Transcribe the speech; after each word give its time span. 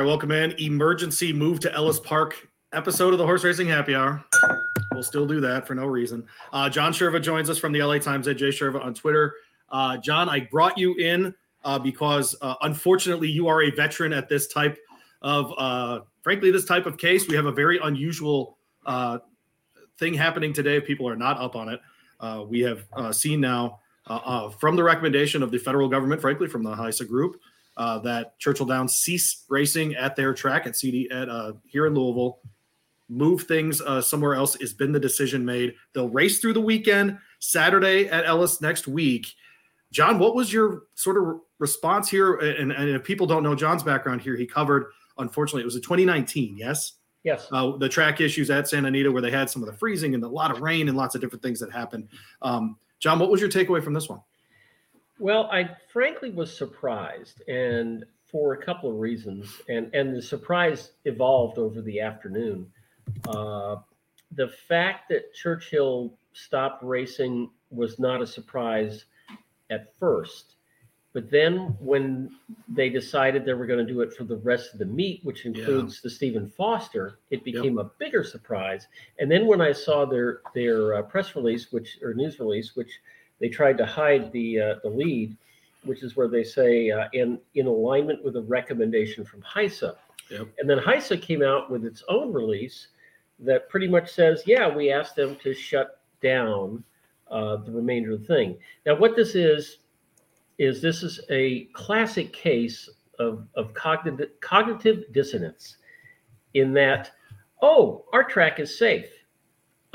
Right, 0.00 0.06
welcome 0.06 0.30
in. 0.30 0.52
Emergency 0.58 1.30
move 1.30 1.60
to 1.60 1.74
Ellis 1.74 2.00
Park 2.00 2.48
episode 2.72 3.12
of 3.12 3.18
the 3.18 3.26
Horse 3.26 3.44
Racing 3.44 3.68
Happy 3.68 3.94
Hour. 3.94 4.24
We'll 4.94 5.02
still 5.02 5.26
do 5.26 5.42
that 5.42 5.66
for 5.66 5.74
no 5.74 5.84
reason. 5.84 6.24
Uh, 6.54 6.70
John 6.70 6.94
Cherwa 6.94 7.20
joins 7.20 7.50
us 7.50 7.58
from 7.58 7.70
the 7.70 7.82
LA 7.82 7.98
Times 7.98 8.26
at 8.26 8.38
Jay 8.38 8.48
Cherwa 8.48 8.82
on 8.82 8.94
Twitter. 8.94 9.34
Uh, 9.68 9.98
John, 9.98 10.30
I 10.30 10.40
brought 10.50 10.78
you 10.78 10.94
in 10.94 11.34
uh, 11.64 11.78
because 11.78 12.34
uh, 12.40 12.54
unfortunately 12.62 13.28
you 13.28 13.46
are 13.46 13.64
a 13.64 13.70
veteran 13.72 14.14
at 14.14 14.26
this 14.26 14.48
type 14.48 14.78
of, 15.20 15.52
uh, 15.58 16.00
frankly, 16.22 16.50
this 16.50 16.64
type 16.64 16.86
of 16.86 16.96
case. 16.96 17.28
We 17.28 17.36
have 17.36 17.44
a 17.44 17.52
very 17.52 17.78
unusual 17.82 18.56
uh, 18.86 19.18
thing 19.98 20.14
happening 20.14 20.54
today. 20.54 20.80
People 20.80 21.06
are 21.10 21.16
not 21.16 21.38
up 21.38 21.54
on 21.56 21.68
it. 21.68 21.80
we 22.48 22.60
have 22.60 22.86
seen 23.14 23.42
now 23.42 23.80
from 24.58 24.76
the 24.76 24.82
recommendation 24.82 25.42
of 25.42 25.50
the 25.50 25.58
federal 25.58 25.90
government, 25.90 26.22
frankly, 26.22 26.48
from 26.48 26.62
the 26.62 26.74
HISA 26.74 27.06
group, 27.06 27.38
that 28.02 28.38
Churchill 28.38 28.66
Downs 28.66 28.94
cease 28.94 29.44
racing 29.48 29.94
at 29.94 30.16
their 30.16 30.34
track 30.34 30.66
at 30.66 30.76
CD 30.76 31.10
at 31.10 31.28
here 31.66 31.86
in 31.86 31.94
Louisville 31.94 32.40
move 33.10 33.42
things 33.42 33.80
uh, 33.82 34.00
somewhere 34.00 34.34
else 34.34 34.54
has 34.60 34.72
been 34.72 34.92
the 34.92 35.00
decision 35.00 35.44
made. 35.44 35.74
They'll 35.92 36.08
race 36.08 36.38
through 36.38 36.54
the 36.54 36.60
weekend, 36.60 37.18
Saturday 37.40 38.08
at 38.08 38.24
Ellis 38.24 38.60
next 38.60 38.86
week. 38.86 39.26
John, 39.90 40.20
what 40.20 40.36
was 40.36 40.52
your 40.52 40.84
sort 40.94 41.16
of 41.18 41.40
response 41.58 42.08
here? 42.08 42.36
And, 42.36 42.70
and 42.70 42.88
if 42.88 43.02
people 43.02 43.26
don't 43.26 43.42
know 43.42 43.56
John's 43.56 43.82
background 43.82 44.22
here, 44.22 44.36
he 44.36 44.46
covered, 44.46 44.86
unfortunately, 45.18 45.62
it 45.62 45.66
was 45.66 45.74
a 45.74 45.80
2019, 45.80 46.56
yes? 46.56 46.92
Yes. 47.24 47.48
Uh, 47.50 47.76
the 47.76 47.88
track 47.88 48.20
issues 48.20 48.48
at 48.48 48.68
Santa 48.68 48.88
Anita 48.88 49.10
where 49.10 49.20
they 49.20 49.32
had 49.32 49.50
some 49.50 49.62
of 49.62 49.66
the 49.66 49.76
freezing 49.76 50.14
and 50.14 50.22
a 50.22 50.28
lot 50.28 50.52
of 50.52 50.60
rain 50.60 50.88
and 50.88 50.96
lots 50.96 51.16
of 51.16 51.20
different 51.20 51.42
things 51.42 51.58
that 51.58 51.72
happened. 51.72 52.08
Um, 52.40 52.78
John, 53.00 53.18
what 53.18 53.30
was 53.30 53.40
your 53.40 53.50
takeaway 53.50 53.82
from 53.82 53.92
this 53.92 54.08
one? 54.08 54.20
Well, 55.20 55.50
I 55.52 55.68
frankly 55.92 56.30
was 56.30 56.56
surprised, 56.56 57.42
and 57.46 58.06
for 58.24 58.54
a 58.54 58.64
couple 58.64 58.90
of 58.90 58.96
reasons, 58.96 59.60
and 59.68 59.94
and 59.94 60.16
the 60.16 60.22
surprise 60.22 60.92
evolved 61.04 61.58
over 61.58 61.82
the 61.82 62.00
afternoon. 62.00 62.66
Uh, 63.28 63.76
the 64.32 64.48
fact 64.48 65.10
that 65.10 65.34
Churchill 65.34 66.14
stopped 66.32 66.82
racing 66.82 67.50
was 67.70 67.98
not 67.98 68.22
a 68.22 68.26
surprise 68.26 69.04
at 69.68 69.92
first. 69.98 70.54
But 71.12 71.28
then 71.28 71.76
when 71.80 72.30
they 72.68 72.88
decided 72.88 73.44
they 73.44 73.52
were 73.52 73.66
going 73.66 73.84
to 73.84 73.92
do 73.92 74.00
it 74.00 74.14
for 74.14 74.22
the 74.22 74.36
rest 74.36 74.72
of 74.72 74.78
the 74.78 74.86
meet, 74.86 75.24
which 75.24 75.44
includes 75.44 75.96
yeah. 75.96 76.00
the 76.04 76.10
Stephen 76.10 76.48
Foster, 76.48 77.18
it 77.30 77.42
became 77.42 77.78
yep. 77.78 77.86
a 77.86 77.90
bigger 77.98 78.22
surprise. 78.22 78.86
And 79.18 79.28
then 79.28 79.46
when 79.46 79.60
I 79.60 79.72
saw 79.72 80.06
their 80.06 80.40
their 80.54 80.94
uh, 80.94 81.02
press 81.02 81.34
release, 81.34 81.72
which 81.72 81.98
or 82.00 82.14
news 82.14 82.38
release, 82.38 82.76
which 82.76 83.00
they 83.40 83.48
tried 83.48 83.78
to 83.78 83.86
hide 83.86 84.30
the 84.32 84.60
uh, 84.60 84.74
the 84.82 84.90
lead, 84.90 85.36
which 85.84 86.02
is 86.02 86.16
where 86.16 86.28
they 86.28 86.44
say 86.44 86.90
uh, 86.90 87.08
in 87.12 87.38
in 87.54 87.66
alignment 87.66 88.24
with 88.24 88.36
a 88.36 88.42
recommendation 88.42 89.24
from 89.24 89.42
HISA. 89.42 89.96
Yep. 90.30 90.48
And 90.58 90.70
then 90.70 90.78
HISA 90.78 91.20
came 91.20 91.42
out 91.42 91.70
with 91.70 91.84
its 91.84 92.04
own 92.08 92.32
release 92.32 92.88
that 93.40 93.68
pretty 93.68 93.88
much 93.88 94.12
says, 94.12 94.42
yeah, 94.46 94.68
we 94.68 94.92
asked 94.92 95.16
them 95.16 95.36
to 95.42 95.54
shut 95.54 96.00
down 96.22 96.84
uh, 97.30 97.56
the 97.56 97.72
remainder 97.72 98.12
of 98.12 98.20
the 98.20 98.26
thing. 98.26 98.58
Now, 98.86 98.96
what 98.96 99.16
this 99.16 99.34
is, 99.34 99.78
is 100.58 100.82
this 100.82 101.02
is 101.02 101.20
a 101.30 101.64
classic 101.72 102.32
case 102.32 102.88
of, 103.18 103.46
of 103.54 103.72
cognitive, 103.74 104.30
cognitive 104.40 105.04
dissonance 105.12 105.76
in 106.54 106.72
that, 106.74 107.12
oh, 107.62 108.04
our 108.12 108.24
track 108.24 108.60
is 108.60 108.78
safe. 108.78 109.08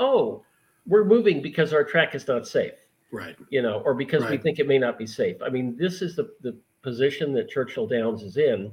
Oh, 0.00 0.44
we're 0.86 1.04
moving 1.04 1.40
because 1.40 1.72
our 1.72 1.84
track 1.84 2.14
is 2.14 2.26
not 2.26 2.46
safe. 2.46 2.74
Right. 3.12 3.36
You 3.50 3.62
know, 3.62 3.80
or 3.84 3.94
because 3.94 4.22
right. 4.22 4.32
we 4.32 4.38
think 4.38 4.58
it 4.58 4.66
may 4.66 4.78
not 4.78 4.98
be 4.98 5.06
safe. 5.06 5.36
I 5.44 5.48
mean, 5.48 5.76
this 5.76 6.02
is 6.02 6.16
the, 6.16 6.30
the 6.42 6.56
position 6.82 7.32
that 7.34 7.48
Churchill 7.48 7.86
Downs 7.86 8.22
is 8.22 8.36
in, 8.36 8.72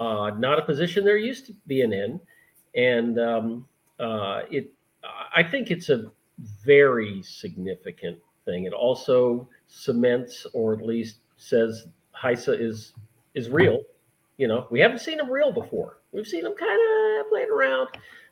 uh, 0.00 0.30
not 0.36 0.58
a 0.58 0.62
position 0.62 1.04
they're 1.04 1.16
used 1.16 1.46
to 1.46 1.54
being 1.66 1.92
in. 1.92 2.20
And 2.74 3.18
um, 3.20 3.66
uh, 4.00 4.42
it 4.50 4.72
I 5.34 5.42
think 5.42 5.70
it's 5.70 5.88
a 5.88 6.10
very 6.64 7.22
significant 7.22 8.18
thing. 8.44 8.64
It 8.64 8.72
also 8.72 9.48
cements, 9.68 10.46
or 10.52 10.74
at 10.74 10.84
least 10.84 11.18
says, 11.36 11.86
HISA 12.20 12.60
is 12.60 12.92
is 13.34 13.50
real. 13.50 13.82
You 14.36 14.48
know, 14.48 14.66
we 14.70 14.80
haven't 14.80 15.00
seen 15.00 15.20
him 15.20 15.30
real 15.30 15.52
before. 15.52 15.98
We've 16.12 16.26
seen 16.26 16.44
him 16.44 16.54
kind 16.58 17.20
of 17.20 17.28
playing 17.28 17.50
around, 17.50 17.88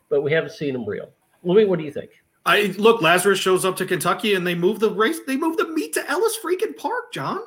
but 0.09 0.21
we 0.21 0.31
haven't 0.31 0.51
seen 0.51 0.75
him 0.75 0.85
real. 0.85 1.09
Louis, 1.43 1.65
what 1.65 1.79
do 1.79 1.85
you 1.85 1.91
think? 1.91 2.11
I 2.45 2.73
look. 2.77 3.01
Lazarus 3.01 3.39
shows 3.39 3.63
up 3.63 3.75
to 3.77 3.85
Kentucky, 3.85 4.35
and 4.35 4.45
they 4.45 4.55
move 4.55 4.79
the 4.79 4.91
race. 4.91 5.19
They 5.25 5.37
move 5.37 5.57
the 5.57 5.67
meet 5.69 5.93
to 5.93 6.09
Ellis 6.09 6.37
freaking 6.43 6.75
Park, 6.75 7.13
John. 7.13 7.39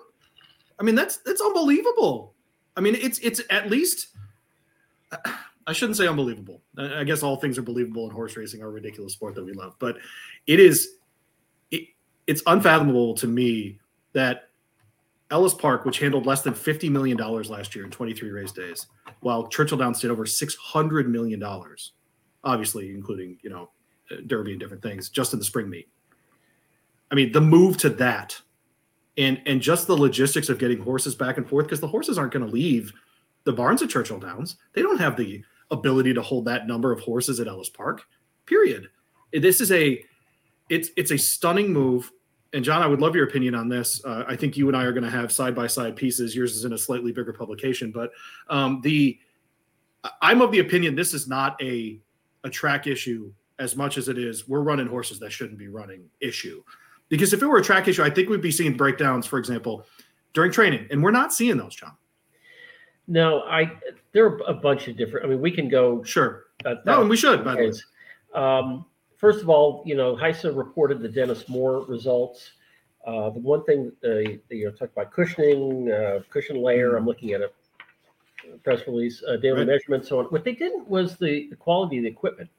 I 0.78 0.82
mean, 0.82 0.94
that's 0.94 1.18
that's 1.18 1.40
unbelievable. 1.40 2.34
I 2.76 2.80
mean, 2.80 2.94
it's 2.94 3.18
it's 3.20 3.40
at 3.50 3.70
least. 3.70 4.08
I 5.68 5.72
shouldn't 5.72 5.96
say 5.96 6.06
unbelievable. 6.06 6.62
I 6.78 7.02
guess 7.04 7.22
all 7.22 7.36
things 7.36 7.58
are 7.58 7.62
believable 7.62 8.06
in 8.08 8.12
horse 8.12 8.36
racing, 8.36 8.62
our 8.62 8.70
ridiculous 8.70 9.14
sport 9.14 9.34
that 9.34 9.44
we 9.44 9.52
love. 9.52 9.74
But 9.80 9.96
it 10.46 10.60
is, 10.60 10.90
it, 11.72 11.88
it's 12.28 12.42
unfathomable 12.46 13.14
to 13.14 13.26
me 13.26 13.80
that 14.12 14.48
Ellis 15.30 15.54
Park, 15.54 15.84
which 15.84 15.98
handled 15.98 16.24
less 16.24 16.42
than 16.42 16.54
fifty 16.54 16.88
million 16.88 17.16
dollars 17.16 17.50
last 17.50 17.74
year 17.74 17.84
in 17.84 17.90
twenty 17.90 18.14
three 18.14 18.30
race 18.30 18.52
days, 18.52 18.86
while 19.20 19.48
Churchill 19.48 19.78
Downs 19.78 20.00
did 20.00 20.10
over 20.10 20.24
six 20.24 20.54
hundred 20.54 21.10
million 21.10 21.40
dollars, 21.40 21.92
obviously 22.44 22.90
including 22.90 23.38
you 23.42 23.50
know 23.50 23.70
Derby 24.26 24.52
and 24.52 24.60
different 24.60 24.82
things, 24.82 25.08
just 25.08 25.32
in 25.32 25.38
the 25.38 25.44
spring 25.44 25.68
meet. 25.68 25.88
I 27.10 27.14
mean, 27.14 27.32
the 27.32 27.40
move 27.40 27.76
to 27.78 27.90
that, 27.90 28.40
and 29.16 29.40
and 29.46 29.60
just 29.60 29.86
the 29.86 29.96
logistics 29.96 30.48
of 30.48 30.58
getting 30.58 30.80
horses 30.80 31.14
back 31.14 31.36
and 31.38 31.48
forth 31.48 31.66
because 31.66 31.80
the 31.80 31.88
horses 31.88 32.18
aren't 32.18 32.32
going 32.32 32.46
to 32.46 32.52
leave 32.52 32.92
the 33.44 33.52
barns 33.52 33.82
at 33.82 33.88
Churchill 33.88 34.18
Downs. 34.18 34.56
They 34.72 34.82
don't 34.82 35.00
have 35.00 35.16
the 35.16 35.42
ability 35.70 36.14
to 36.14 36.22
hold 36.22 36.44
that 36.46 36.66
number 36.66 36.92
of 36.92 37.00
horses 37.00 37.40
at 37.40 37.48
Ellis 37.48 37.68
Park. 37.68 38.02
Period. 38.46 38.88
This 39.32 39.60
is 39.60 39.72
a 39.72 40.04
it's 40.68 40.90
it's 40.96 41.12
a 41.12 41.18
stunning 41.18 41.72
move. 41.72 42.10
And 42.52 42.64
John, 42.64 42.80
I 42.80 42.86
would 42.86 43.00
love 43.00 43.14
your 43.14 43.26
opinion 43.26 43.54
on 43.54 43.68
this. 43.68 44.02
Uh, 44.04 44.24
I 44.26 44.36
think 44.36 44.56
you 44.56 44.68
and 44.68 44.76
I 44.76 44.84
are 44.84 44.92
going 44.92 45.04
to 45.04 45.10
have 45.10 45.30
side 45.30 45.54
by 45.54 45.66
side 45.66 45.96
pieces. 45.96 46.34
Yours 46.34 46.56
is 46.56 46.64
in 46.64 46.72
a 46.72 46.78
slightly 46.78 47.12
bigger 47.12 47.32
publication, 47.32 47.90
but 47.90 48.12
um, 48.48 48.80
the 48.82 49.18
I'm 50.22 50.40
of 50.40 50.52
the 50.52 50.60
opinion 50.60 50.94
this 50.94 51.12
is 51.12 51.28
not 51.28 51.60
a 51.62 52.00
a 52.44 52.50
track 52.50 52.86
issue 52.86 53.32
as 53.58 53.76
much 53.76 53.98
as 53.98 54.08
it 54.08 54.18
is 54.18 54.48
we're 54.48 54.60
running 54.60 54.86
horses 54.86 55.18
that 55.20 55.30
shouldn't 55.30 55.58
be 55.58 55.68
running 55.68 56.04
issue. 56.20 56.62
Because 57.08 57.32
if 57.32 57.42
it 57.42 57.46
were 57.46 57.58
a 57.58 57.62
track 57.62 57.88
issue, 57.88 58.02
I 58.02 58.10
think 58.10 58.28
we'd 58.28 58.40
be 58.40 58.50
seeing 58.50 58.76
breakdowns, 58.76 59.26
for 59.26 59.38
example, 59.38 59.86
during 60.32 60.50
training, 60.50 60.86
and 60.90 61.02
we're 61.02 61.12
not 61.12 61.32
seeing 61.32 61.56
those, 61.56 61.74
John. 61.74 61.92
No, 63.08 63.42
I 63.42 63.72
there 64.12 64.26
are 64.26 64.38
a 64.48 64.54
bunch 64.54 64.88
of 64.88 64.96
different. 64.96 65.24
I 65.24 65.28
mean, 65.28 65.40
we 65.40 65.50
can 65.50 65.68
go 65.68 66.02
sure. 66.02 66.46
No, 66.64 67.00
and 67.00 67.08
we 67.08 67.16
should. 67.16 67.44
By 67.44 67.54
the 67.54 67.68
way, 67.68 68.40
um, 68.40 68.84
first 69.16 69.40
of 69.40 69.48
all, 69.48 69.82
you 69.86 69.94
know, 69.94 70.16
HISA 70.16 70.56
reported 70.56 71.00
the 71.00 71.08
Dennis 71.08 71.48
Moore 71.48 71.84
results. 71.86 72.50
Uh, 73.06 73.30
the 73.30 73.38
one 73.38 73.62
thing 73.64 73.92
uh, 74.04 74.18
you 74.18 74.40
know, 74.50 74.70
talk 74.72 74.90
about 74.90 75.12
cushioning, 75.12 75.92
uh, 75.92 76.20
cushion 76.28 76.60
layer. 76.60 76.88
Mm-hmm. 76.88 76.96
I'm 76.98 77.06
looking 77.06 77.32
at 77.32 77.40
a 77.40 77.50
press 78.64 78.80
release, 78.86 79.22
uh, 79.28 79.36
daily 79.36 79.58
right. 79.58 79.68
measurements, 79.68 80.08
so 80.08 80.18
on. 80.18 80.24
What 80.26 80.44
they 80.44 80.52
didn't 80.52 80.88
was 80.88 81.16
the, 81.16 81.48
the 81.50 81.56
quality 81.56 81.98
of 81.98 82.04
the 82.04 82.10
equipment. 82.10 82.50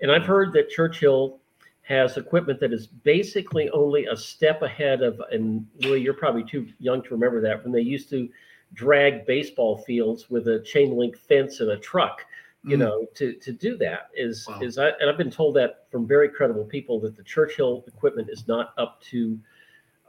And 0.00 0.10
I've 0.10 0.24
heard 0.24 0.52
that 0.52 0.70
Churchill 0.70 1.38
has 1.82 2.16
equipment 2.16 2.60
that 2.60 2.72
is 2.72 2.86
basically 2.86 3.70
only 3.70 4.06
a 4.06 4.16
step 4.16 4.62
ahead 4.62 5.02
of, 5.02 5.20
and 5.32 5.66
Louis, 5.80 6.00
you're 6.00 6.14
probably 6.14 6.44
too 6.44 6.68
young 6.78 7.02
to 7.02 7.10
remember 7.10 7.40
that 7.40 7.62
when 7.62 7.72
they 7.72 7.80
used 7.80 8.10
to 8.10 8.28
drag 8.74 9.26
baseball 9.26 9.78
fields 9.78 10.28
with 10.28 10.48
a 10.48 10.60
chain 10.60 10.96
link 10.96 11.16
fence 11.16 11.60
and 11.60 11.70
a 11.70 11.78
truck 11.78 12.24
you 12.64 12.76
mm. 12.76 12.80
know 12.80 13.06
to 13.14 13.32
to 13.34 13.52
do 13.52 13.76
that 13.76 14.10
is 14.14 14.46
wow. 14.48 14.60
is 14.60 14.78
I, 14.78 14.88
and 15.00 15.08
i've 15.08 15.16
been 15.16 15.30
told 15.30 15.56
that 15.56 15.86
from 15.90 16.06
very 16.06 16.28
credible 16.28 16.64
people 16.64 17.00
that 17.00 17.16
the 17.16 17.22
churchill 17.22 17.84
equipment 17.86 18.28
is 18.30 18.46
not 18.48 18.74
up 18.76 19.00
to 19.04 19.38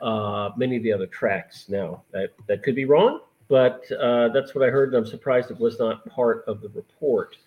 uh, 0.01 0.51
many 0.55 0.77
of 0.77 0.83
the 0.83 0.91
other 0.93 1.07
tracks 1.07 1.67
now 1.69 2.03
that 2.11 2.29
that 2.47 2.63
could 2.63 2.75
be 2.75 2.85
wrong 2.85 3.21
but 3.47 3.89
uh, 3.91 4.29
that's 4.29 4.55
what 4.55 4.67
i 4.67 4.69
heard 4.69 4.89
and 4.89 4.97
i'm 4.97 5.09
surprised 5.09 5.51
it 5.51 5.59
was 5.59 5.79
not 5.79 6.05
part 6.05 6.43
of 6.47 6.61
the 6.61 6.69
report 6.69 7.37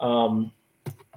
um, 0.00 0.52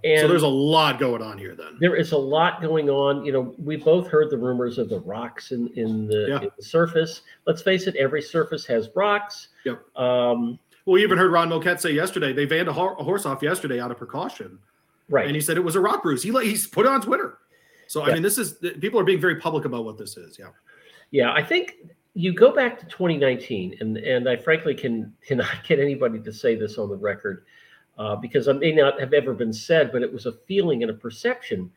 and 0.03 0.21
so 0.21 0.27
there's 0.27 0.43
a 0.43 0.47
lot 0.47 0.99
going 0.99 1.21
on 1.21 1.37
here 1.37 1.55
then. 1.55 1.77
There 1.79 1.95
is 1.95 2.11
a 2.11 2.17
lot 2.17 2.61
going 2.61 2.89
on. 2.89 3.25
You 3.25 3.31
know, 3.31 3.55
we 3.57 3.77
both 3.77 4.07
heard 4.07 4.29
the 4.29 4.37
rumors 4.37 4.77
of 4.77 4.89
the 4.89 4.99
rocks 4.99 5.51
in, 5.51 5.67
in, 5.75 6.07
the, 6.07 6.25
yeah. 6.29 6.41
in 6.41 6.49
the 6.55 6.63
surface. 6.63 7.21
Let's 7.45 7.61
face 7.61 7.87
it, 7.87 7.95
every 7.95 8.21
surface 8.21 8.65
has 8.65 8.89
rocks. 8.95 9.49
Yep. 9.65 9.81
Um, 9.95 10.59
well, 10.85 10.93
we 10.93 11.03
even 11.03 11.17
heard 11.17 11.31
Ron 11.31 11.49
Moquett 11.49 11.79
say 11.79 11.91
yesterday 11.91 12.31
they 12.31 12.47
vanned 12.47 12.67
a, 12.67 12.73
ho- 12.73 12.95
a, 12.97 13.03
horse 13.03 13.25
off 13.25 13.41
yesterday 13.41 13.79
out 13.79 13.91
of 13.91 13.97
precaution. 13.97 14.59
Right. 15.09 15.25
And 15.25 15.35
he 15.35 15.41
said 15.41 15.57
it 15.57 15.63
was 15.63 15.75
a 15.75 15.81
rock 15.81 16.03
bruise. 16.03 16.23
He 16.23 16.31
he's 16.43 16.67
put 16.67 16.85
it 16.85 16.91
on 16.91 17.01
Twitter. 17.01 17.39
So 17.87 18.05
yeah. 18.05 18.11
I 18.11 18.13
mean, 18.13 18.23
this 18.23 18.37
is 18.37 18.53
people 18.79 18.99
are 18.99 19.03
being 19.03 19.21
very 19.21 19.37
public 19.37 19.65
about 19.65 19.85
what 19.85 19.97
this 19.97 20.17
is. 20.17 20.37
Yeah. 20.37 20.47
Yeah, 21.11 21.31
I 21.31 21.41
think 21.41 21.75
you 22.13 22.33
go 22.33 22.51
back 22.51 22.79
to 22.79 22.85
2019, 22.87 23.77
and 23.79 23.97
and 23.97 24.27
I 24.27 24.35
frankly 24.35 24.75
can 24.75 25.13
cannot 25.25 25.47
get 25.67 25.79
anybody 25.79 26.19
to 26.19 26.33
say 26.33 26.55
this 26.55 26.77
on 26.77 26.89
the 26.89 26.95
record 26.95 27.45
uh, 27.97 28.15
because 28.15 28.47
it 28.47 28.59
may 28.59 28.71
not 28.71 28.99
have 28.99 29.13
ever 29.13 29.33
been 29.33 29.53
said, 29.53 29.91
but 29.91 30.01
it 30.01 30.11
was 30.11 30.25
a 30.25 30.33
feeling 30.47 30.83
and 30.83 30.91
a 30.91 30.93
perception 30.93 31.71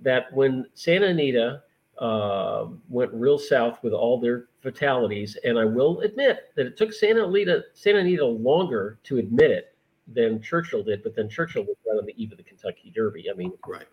that 0.00 0.32
when 0.32 0.66
Santa 0.74 1.06
Anita 1.06 1.62
uh, 1.98 2.66
went 2.88 3.12
real 3.12 3.38
south 3.38 3.82
with 3.82 3.92
all 3.92 4.20
their 4.20 4.46
fatalities, 4.62 5.36
and 5.44 5.58
I 5.58 5.64
will 5.64 6.00
admit 6.00 6.52
that 6.56 6.66
it 6.66 6.76
took 6.76 6.92
Santa 6.92 7.24
Anita, 7.24 7.64
Santa 7.74 8.00
Anita 8.00 8.24
longer 8.24 8.98
to 9.04 9.18
admit 9.18 9.50
it 9.50 9.74
than 10.12 10.40
Churchill 10.40 10.82
did, 10.82 11.02
but 11.02 11.14
then 11.14 11.28
Churchill 11.28 11.64
was 11.64 11.76
right 11.86 11.98
on 11.98 12.06
the 12.06 12.14
eve 12.22 12.32
of 12.32 12.38
the 12.38 12.44
Kentucky 12.44 12.92
Derby. 12.94 13.30
I 13.30 13.34
mean, 13.34 13.52
right. 13.66 13.86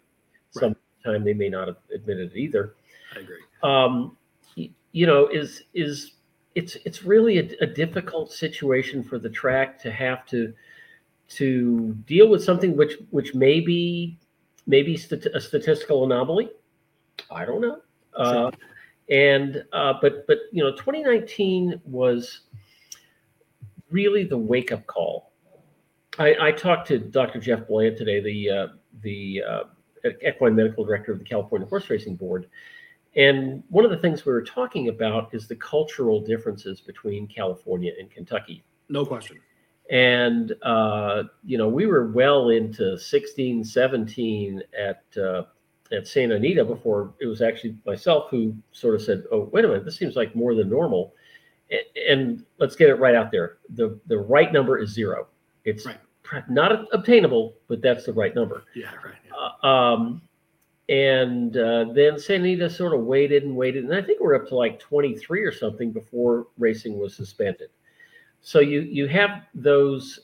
sometime 0.51 1.23
they 1.23 1.33
may 1.33 1.49
not 1.49 1.67
have 1.67 1.77
admitted 1.93 2.31
it 2.33 2.37
either. 2.37 2.75
I 3.15 3.19
agree. 3.19 3.39
Um, 3.63 4.17
you 4.55 5.07
know, 5.07 5.27
is 5.27 5.63
is 5.73 6.13
it's 6.55 6.75
it's 6.85 7.03
really 7.03 7.39
a, 7.39 7.49
a 7.61 7.67
difficult 7.67 8.31
situation 8.31 9.03
for 9.03 9.19
the 9.19 9.29
track 9.29 9.81
to 9.83 9.91
have 9.91 10.25
to 10.27 10.53
to 11.35 11.93
deal 12.05 12.27
with 12.27 12.43
something 12.43 12.75
which 12.75 12.97
which 13.09 13.33
may 13.33 13.59
be 13.59 14.19
maybe 14.67 14.97
stat- 14.97 15.27
a 15.33 15.39
statistical 15.39 16.03
anomaly. 16.03 16.49
I 17.29 17.45
don't 17.45 17.61
know. 17.61 17.79
Uh, 18.15 18.51
and 19.09 19.63
uh, 19.71 19.93
but 20.01 20.27
but 20.27 20.39
you 20.51 20.63
know, 20.63 20.71
2019 20.71 21.81
was 21.85 22.41
really 23.89 24.23
the 24.23 24.37
wake 24.37 24.71
up 24.71 24.85
call. 24.87 25.31
I, 26.19 26.35
I 26.39 26.51
talked 26.51 26.87
to 26.89 26.99
Dr. 26.99 27.39
Jeff 27.39 27.61
Blea 27.67 27.95
today, 27.95 28.21
the 28.21 28.49
uh, 28.49 28.67
the 29.01 29.43
uh, 29.47 29.63
equine 30.25 30.55
medical 30.55 30.83
director 30.83 31.11
of 31.11 31.19
the 31.19 31.25
California 31.25 31.67
Horse 31.67 31.89
Racing 31.89 32.15
Board, 32.15 32.49
and 33.15 33.63
one 33.69 33.85
of 33.85 33.91
the 33.91 33.97
things 33.97 34.25
we 34.25 34.33
were 34.33 34.43
talking 34.43 34.89
about 34.89 35.33
is 35.33 35.47
the 35.47 35.55
cultural 35.55 36.19
differences 36.21 36.81
between 36.81 37.27
California 37.27 37.93
and 37.99 38.09
Kentucky. 38.11 38.63
No 38.89 39.05
question. 39.05 39.39
And 39.91 40.55
uh, 40.61 41.23
you 41.43 41.57
know, 41.57 41.67
we 41.67 41.85
were 41.85 42.07
well 42.07 42.49
into 42.49 42.97
16, 42.97 43.65
17 43.65 44.63
at 44.79 45.03
uh, 45.21 45.43
at 45.91 46.07
Santa 46.07 46.35
Anita 46.35 46.63
before 46.63 47.13
it 47.19 47.27
was 47.27 47.41
actually 47.41 47.75
myself 47.85 48.29
who 48.31 48.55
sort 48.71 48.95
of 48.95 49.01
said, 49.01 49.25
"Oh, 49.31 49.49
wait 49.51 49.65
a 49.65 49.67
minute, 49.67 49.83
this 49.83 49.97
seems 49.97 50.15
like 50.15 50.33
more 50.33 50.55
than 50.55 50.69
normal." 50.69 51.13
And 52.09 52.45
let's 52.57 52.75
get 52.75 52.89
it 52.89 52.95
right 52.95 53.15
out 53.15 53.31
there. 53.31 53.57
the 53.69 53.99
The 54.07 54.17
right 54.17 54.51
number 54.51 54.79
is 54.79 54.91
zero. 54.91 55.27
It's 55.65 55.85
right. 55.85 55.99
not 56.49 56.87
obtainable, 56.93 57.55
but 57.67 57.81
that's 57.81 58.05
the 58.05 58.13
right 58.13 58.33
number. 58.33 58.63
Yeah, 58.73 58.93
right. 59.05 59.15
Yeah. 59.25 59.49
Uh, 59.63 59.67
um, 59.67 60.21
and 60.87 61.55
uh, 61.57 61.85
then 61.93 62.17
Santa 62.17 62.43
Anita 62.43 62.69
sort 62.69 62.93
of 62.93 63.01
waited 63.01 63.43
and 63.43 63.55
waited, 63.55 63.83
and 63.83 63.93
I 63.93 64.01
think 64.01 64.21
we're 64.21 64.35
up 64.35 64.47
to 64.47 64.55
like 64.55 64.79
23 64.79 65.43
or 65.43 65.51
something 65.51 65.91
before 65.91 66.47
racing 66.57 66.97
was 66.97 67.15
suspended. 67.15 67.69
So 68.41 68.59
you 68.59 68.81
you 68.81 69.07
have 69.07 69.43
those 69.53 70.19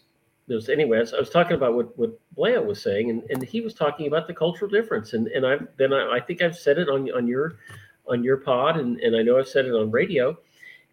those 0.48 0.70
anyways. 0.70 1.14
I 1.14 1.20
was 1.20 1.30
talking 1.30 1.56
about 1.56 1.76
what 1.76 1.98
what 1.98 2.20
Blea 2.36 2.64
was 2.64 2.82
saying, 2.82 3.10
and, 3.10 3.24
and 3.30 3.44
he 3.44 3.62
was 3.62 3.74
talking 3.74 4.08
about 4.08 4.28
the 4.28 4.34
cultural 4.34 4.70
difference, 4.70 5.14
and 5.14 5.28
and 5.28 5.46
I've 5.46 5.68
then 5.78 5.94
I, 5.94 6.16
I 6.16 6.20
think 6.20 6.42
I've 6.42 6.58
said 6.58 6.78
it 6.78 6.90
on 6.90 7.10
on 7.12 7.28
your 7.28 7.58
on 8.08 8.24
your 8.24 8.38
pod, 8.38 8.78
and 8.78 9.00
and 9.00 9.16
I 9.16 9.22
know 9.22 9.38
I've 9.38 9.48
said 9.48 9.66
it 9.66 9.74
on 9.74 9.92
radio, 9.92 10.38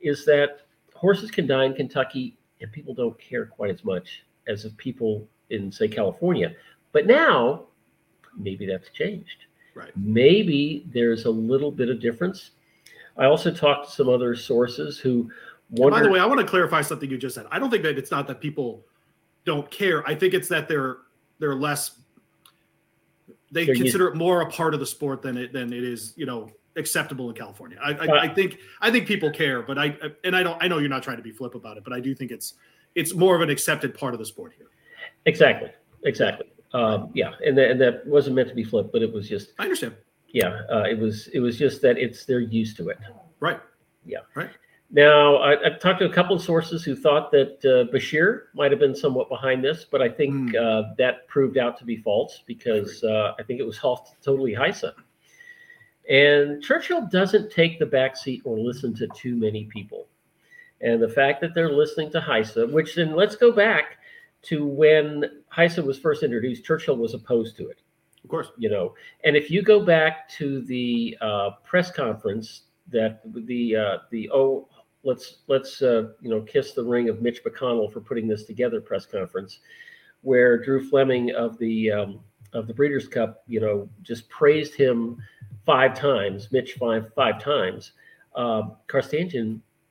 is 0.00 0.24
that 0.26 0.66
horses 0.94 1.30
can 1.30 1.46
die 1.46 1.64
in 1.64 1.74
Kentucky, 1.74 2.36
and 2.60 2.70
people 2.72 2.94
don't 2.94 3.18
care 3.18 3.46
quite 3.46 3.70
as 3.70 3.84
much 3.84 4.24
as 4.48 4.64
if 4.64 4.76
people 4.76 5.26
in 5.50 5.70
say 5.72 5.88
California. 5.88 6.54
But 6.92 7.06
now, 7.06 7.64
maybe 8.36 8.66
that's 8.66 8.90
changed. 8.90 9.46
Right. 9.74 9.90
Maybe 9.96 10.86
there's 10.92 11.24
a 11.24 11.30
little 11.30 11.70
bit 11.70 11.88
of 11.88 12.00
difference. 12.00 12.52
I 13.16 13.26
also 13.26 13.50
talked 13.50 13.88
to 13.88 13.94
some 13.94 14.08
other 14.08 14.34
sources 14.34 14.98
who 14.98 15.30
wonder. 15.76 15.98
By 15.98 16.02
the 16.02 16.10
way, 16.10 16.20
I 16.20 16.26
want 16.26 16.40
to 16.40 16.46
clarify 16.46 16.82
something 16.82 17.10
you 17.10 17.18
just 17.18 17.34
said. 17.34 17.46
I 17.50 17.58
don't 17.58 17.70
think 17.70 17.82
that 17.82 17.98
it's 17.98 18.10
not 18.10 18.26
that 18.28 18.40
people 18.40 18.84
don't 19.44 19.70
care. 19.70 20.06
I 20.08 20.14
think 20.14 20.34
it's 20.34 20.48
that 20.48 20.68
they're 20.68 20.98
they're 21.38 21.54
less. 21.54 21.98
They 23.50 23.66
they're 23.66 23.74
consider 23.74 24.04
used. 24.04 24.16
it 24.16 24.18
more 24.18 24.40
a 24.40 24.50
part 24.50 24.74
of 24.74 24.80
the 24.80 24.86
sport 24.86 25.22
than 25.22 25.36
it 25.36 25.52
than 25.52 25.72
it 25.72 25.84
is, 25.84 26.14
you 26.16 26.26
know, 26.26 26.50
acceptable 26.76 27.28
in 27.28 27.36
California. 27.36 27.78
I, 27.82 27.92
I, 27.92 28.06
uh, 28.06 28.20
I 28.20 28.28
think 28.28 28.58
I 28.80 28.90
think 28.90 29.06
people 29.06 29.30
care, 29.30 29.62
but 29.62 29.78
I 29.78 29.96
and 30.24 30.34
I 30.34 30.42
don't. 30.42 30.62
I 30.62 30.68
know 30.68 30.78
you're 30.78 30.88
not 30.88 31.02
trying 31.02 31.18
to 31.18 31.22
be 31.22 31.32
flip 31.32 31.54
about 31.54 31.76
it, 31.76 31.84
but 31.84 31.92
I 31.92 32.00
do 32.00 32.14
think 32.14 32.30
it's 32.30 32.54
it's 32.94 33.14
more 33.14 33.34
of 33.34 33.42
an 33.42 33.50
accepted 33.50 33.94
part 33.94 34.14
of 34.14 34.20
the 34.20 34.26
sport 34.26 34.52
here. 34.56 34.68
Exactly. 35.26 35.70
Exactly. 36.04 36.46
Um, 36.72 37.10
yeah, 37.14 37.32
and 37.46 37.56
that, 37.56 37.70
and 37.70 37.80
that 37.80 38.06
wasn't 38.06 38.36
meant 38.36 38.48
to 38.48 38.54
be 38.54 38.64
flipped, 38.64 38.92
but 38.92 39.02
it 39.02 39.12
was 39.12 39.28
just. 39.28 39.52
I 39.58 39.62
understand. 39.62 39.94
Yeah, 40.28 40.62
uh, 40.70 40.82
it 40.82 40.98
was. 40.98 41.28
It 41.28 41.40
was 41.40 41.56
just 41.56 41.80
that 41.82 41.98
it's 41.98 42.24
they're 42.24 42.40
used 42.40 42.76
to 42.78 42.88
it. 42.88 42.98
Right. 43.40 43.60
Yeah. 44.04 44.18
Right. 44.34 44.50
Now, 44.90 45.38
I, 45.38 45.56
have 45.64 45.80
talked 45.80 46.00
to 46.00 46.06
a 46.06 46.12
couple 46.12 46.36
of 46.36 46.42
sources 46.42 46.84
who 46.84 46.94
thought 46.94 47.32
that 47.32 47.58
uh, 47.64 47.92
Beshear 47.92 48.42
might 48.54 48.70
have 48.70 48.78
been 48.78 48.94
somewhat 48.94 49.28
behind 49.28 49.64
this, 49.64 49.84
but 49.90 50.00
I 50.00 50.08
think 50.08 50.52
mm. 50.52 50.56
uh, 50.56 50.94
that 50.98 51.26
proved 51.26 51.58
out 51.58 51.78
to 51.78 51.84
be 51.84 51.96
false 51.96 52.42
because 52.46 53.02
uh, 53.02 53.32
I 53.38 53.42
think 53.42 53.60
it 53.60 53.66
was 53.66 53.78
all 53.80 54.14
totally 54.22 54.54
Hisa. 54.54 54.92
And 56.08 56.62
Churchill 56.62 57.08
doesn't 57.10 57.50
take 57.50 57.78
the 57.78 57.86
back 57.86 58.16
seat 58.16 58.42
or 58.44 58.58
listen 58.58 58.94
to 58.96 59.08
too 59.16 59.36
many 59.36 59.64
people. 59.64 60.06
And 60.80 61.02
the 61.02 61.08
fact 61.08 61.40
that 61.40 61.54
they're 61.54 61.72
listening 61.72 62.10
to 62.12 62.20
Hisa, 62.20 62.70
which 62.70 62.94
then 62.94 63.16
let's 63.16 63.36
go 63.36 63.50
back 63.50 63.98
to 64.42 64.66
when 64.66 65.24
Hisa 65.56 65.82
was 65.82 65.98
first 65.98 66.22
introduced, 66.22 66.64
Churchill 66.64 66.96
was 66.96 67.14
opposed 67.14 67.56
to 67.56 67.68
it. 67.68 67.80
Of 68.22 68.30
course. 68.30 68.48
You 68.58 68.70
know, 68.70 68.94
and 69.24 69.36
if 69.36 69.50
you 69.50 69.62
go 69.62 69.84
back 69.84 70.28
to 70.30 70.62
the 70.62 71.16
uh, 71.20 71.50
press 71.62 71.90
conference 71.90 72.62
that 72.90 73.20
the 73.24 73.76
uh, 73.76 73.98
the 74.10 74.30
oh 74.30 74.68
let's 75.04 75.36
let's 75.46 75.82
uh, 75.82 76.08
you 76.20 76.30
know 76.30 76.40
kiss 76.42 76.72
the 76.72 76.82
ring 76.82 77.08
of 77.08 77.22
Mitch 77.22 77.42
McConnell 77.44 77.92
for 77.92 78.00
putting 78.00 78.26
this 78.26 78.44
together 78.44 78.80
press 78.80 79.06
conference, 79.06 79.60
where 80.22 80.58
Drew 80.58 80.88
Fleming 80.88 81.32
of 81.32 81.58
the 81.58 81.90
um, 81.92 82.20
of 82.52 82.66
the 82.66 82.74
Breeders' 82.74 83.08
Cup, 83.08 83.42
you 83.46 83.60
know, 83.60 83.88
just 84.02 84.28
praised 84.28 84.74
him 84.74 85.18
five 85.66 85.98
times, 85.98 86.48
Mitch 86.52 86.74
five 86.74 87.12
five 87.14 87.40
times. 87.40 87.92
Uh, 88.34 88.62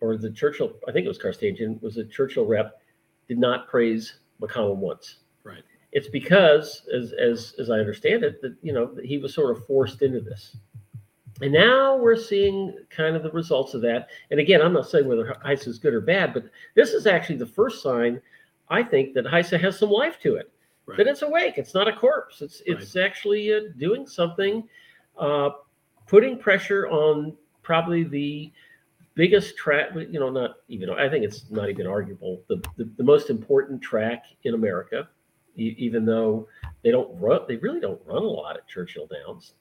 or 0.01 0.17
the 0.17 0.29
Churchill, 0.29 0.73
I 0.85 0.91
think 0.91 1.05
it 1.05 1.07
was 1.07 1.17
Carstanjen, 1.17 1.81
was 1.81 1.95
a 1.95 2.03
Churchill 2.03 2.45
rep, 2.45 2.81
did 3.29 3.37
not 3.37 3.69
praise 3.69 4.19
McConnell 4.41 4.75
once. 4.75 5.19
Right. 5.45 5.63
It's 5.93 6.09
because, 6.09 6.85
as 6.93 7.13
as 7.13 7.55
as 7.59 7.69
I 7.69 7.75
understand 7.75 8.23
it, 8.23 8.41
that 8.41 8.55
you 8.61 8.73
know 8.73 8.95
he 9.03 9.17
was 9.17 9.33
sort 9.33 9.55
of 9.55 9.65
forced 9.65 10.01
into 10.01 10.19
this. 10.19 10.57
And 11.43 11.51
now 11.51 11.97
we're 11.97 12.15
seeing 12.15 12.73
kind 12.89 13.17
of 13.17 13.23
the 13.23 13.31
results 13.31 13.73
of 13.73 13.81
that. 13.81 14.07
And 14.31 14.39
again, 14.39 14.61
I'm 14.61 14.71
not 14.71 14.89
saying 14.89 15.05
whether 15.05 15.35
Hisa 15.45 15.67
is 15.67 15.77
good 15.77 15.93
or 15.93 15.99
bad, 15.99 16.33
but 16.33 16.45
this 16.73 16.91
is 16.91 17.05
actually 17.05 17.35
the 17.35 17.45
first 17.45 17.83
sign, 17.83 18.21
I 18.69 18.81
think, 18.81 19.13
that 19.15 19.25
Hisa 19.25 19.59
has 19.59 19.77
some 19.77 19.89
life 19.89 20.21
to 20.21 20.35
it. 20.35 20.49
Right. 20.85 20.97
That 20.97 21.07
it's 21.07 21.21
awake. 21.21 21.55
It's 21.57 21.73
not 21.73 21.89
a 21.89 21.93
corpse. 21.93 22.41
It's 22.41 22.61
it's 22.65 22.95
right. 22.95 23.05
actually 23.05 23.53
uh, 23.53 23.59
doing 23.77 24.07
something, 24.07 24.63
uh, 25.19 25.49
putting 26.07 26.39
pressure 26.39 26.87
on 26.87 27.35
probably 27.61 28.05
the 28.05 28.49
biggest 29.13 29.57
track. 29.57 29.89
You 29.95 30.21
know, 30.21 30.29
not 30.29 30.51
even. 30.69 30.89
I 30.91 31.09
think 31.09 31.25
it's 31.25 31.51
not 31.51 31.69
even 31.69 31.87
arguable. 31.87 32.41
The 32.47 32.63
the, 32.77 32.89
the 32.95 33.03
most 33.03 33.29
important 33.29 33.81
track 33.81 34.23
in 34.45 34.53
America, 34.53 35.09
e- 35.57 35.75
even 35.77 36.05
though 36.05 36.47
they 36.83 36.91
don't 36.91 37.19
run. 37.19 37.41
They 37.49 37.57
really 37.57 37.81
don't 37.81 38.01
run 38.05 38.23
a 38.23 38.27
lot 38.27 38.55
at 38.55 38.65
Churchill 38.69 39.07
Downs. 39.07 39.55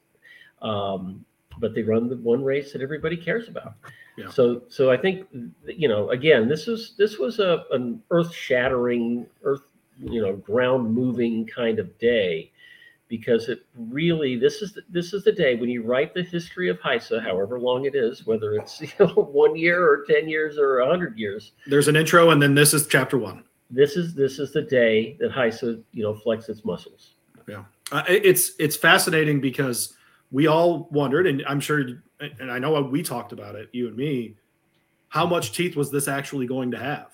Um, 0.61 1.25
but 1.59 1.75
they 1.75 1.83
run 1.83 2.09
the 2.09 2.17
one 2.17 2.43
race 2.45 2.73
that 2.73 2.83
everybody 2.83 3.17
cares 3.17 3.49
about. 3.49 3.75
Yeah. 4.17 4.31
So, 4.31 4.63
so 4.69 4.91
I 4.91 4.97
think 4.97 5.27
you 5.67 5.89
know, 5.89 6.11
again, 6.11 6.49
this 6.49 6.69
is 6.69 6.95
this 6.99 7.19
was 7.19 7.39
a 7.39 7.65
an 7.71 8.03
earth 8.11 8.35
shattering, 8.35 9.27
earth 9.43 9.63
you 9.99 10.21
know, 10.21 10.37
ground 10.37 10.93
moving 10.93 11.47
kind 11.47 11.79
of 11.79 11.97
day, 11.99 12.51
because 13.09 13.49
it 13.49 13.65
really 13.77 14.37
this 14.37 14.63
is 14.63 14.73
the, 14.73 14.83
this 14.89 15.13
is 15.13 15.25
the 15.25 15.33
day 15.33 15.55
when 15.55 15.69
you 15.69 15.83
write 15.83 16.15
the 16.15 16.23
history 16.23 16.69
of 16.69 16.79
Hisa, 16.81 17.23
however 17.23 17.59
long 17.59 17.85
it 17.85 17.95
is, 17.95 18.27
whether 18.27 18.55
it's 18.55 18.81
you 18.81 18.89
know 18.99 19.09
one 19.09 19.57
year 19.57 19.87
or 19.87 20.05
ten 20.09 20.29
years 20.29 20.59
or 20.59 20.81
a 20.81 20.87
hundred 20.87 21.19
years. 21.19 21.53
There's 21.67 21.89
an 21.89 21.97
intro, 21.97 22.31
and 22.31 22.43
then 22.43 22.55
this 22.55 22.75
is 22.75 22.87
chapter 22.87 23.19
one. 23.19 23.45
This 23.71 23.97
is 23.97 24.15
this 24.15 24.39
is 24.39 24.53
the 24.53 24.63
day 24.63 25.17
that 25.21 25.31
Hisa 25.31 25.83
you 25.93 26.03
know 26.03 26.15
flex 26.15 26.49
its 26.49 26.65
muscles. 26.65 27.15
Yeah, 27.49 27.65
uh, 27.91 28.03
it's 28.07 28.53
it's 28.59 28.77
fascinating 28.77 29.41
because 29.41 29.95
we 30.33 30.47
all 30.47 30.89
wondered, 30.91 31.27
and 31.27 31.45
I'm 31.47 31.61
sure, 31.61 31.85
and 32.19 32.51
I 32.51 32.59
know 32.59 32.81
we 32.83 33.03
talked 33.03 33.33
about 33.33 33.55
it, 33.55 33.69
you 33.73 33.87
and 33.87 33.97
me, 33.97 34.37
how 35.09 35.27
much 35.27 35.53
teeth 35.53 35.77
was 35.77 35.91
this 35.91 36.09
actually 36.09 36.47
going 36.47 36.71
to 36.71 36.79
have? 36.79 37.13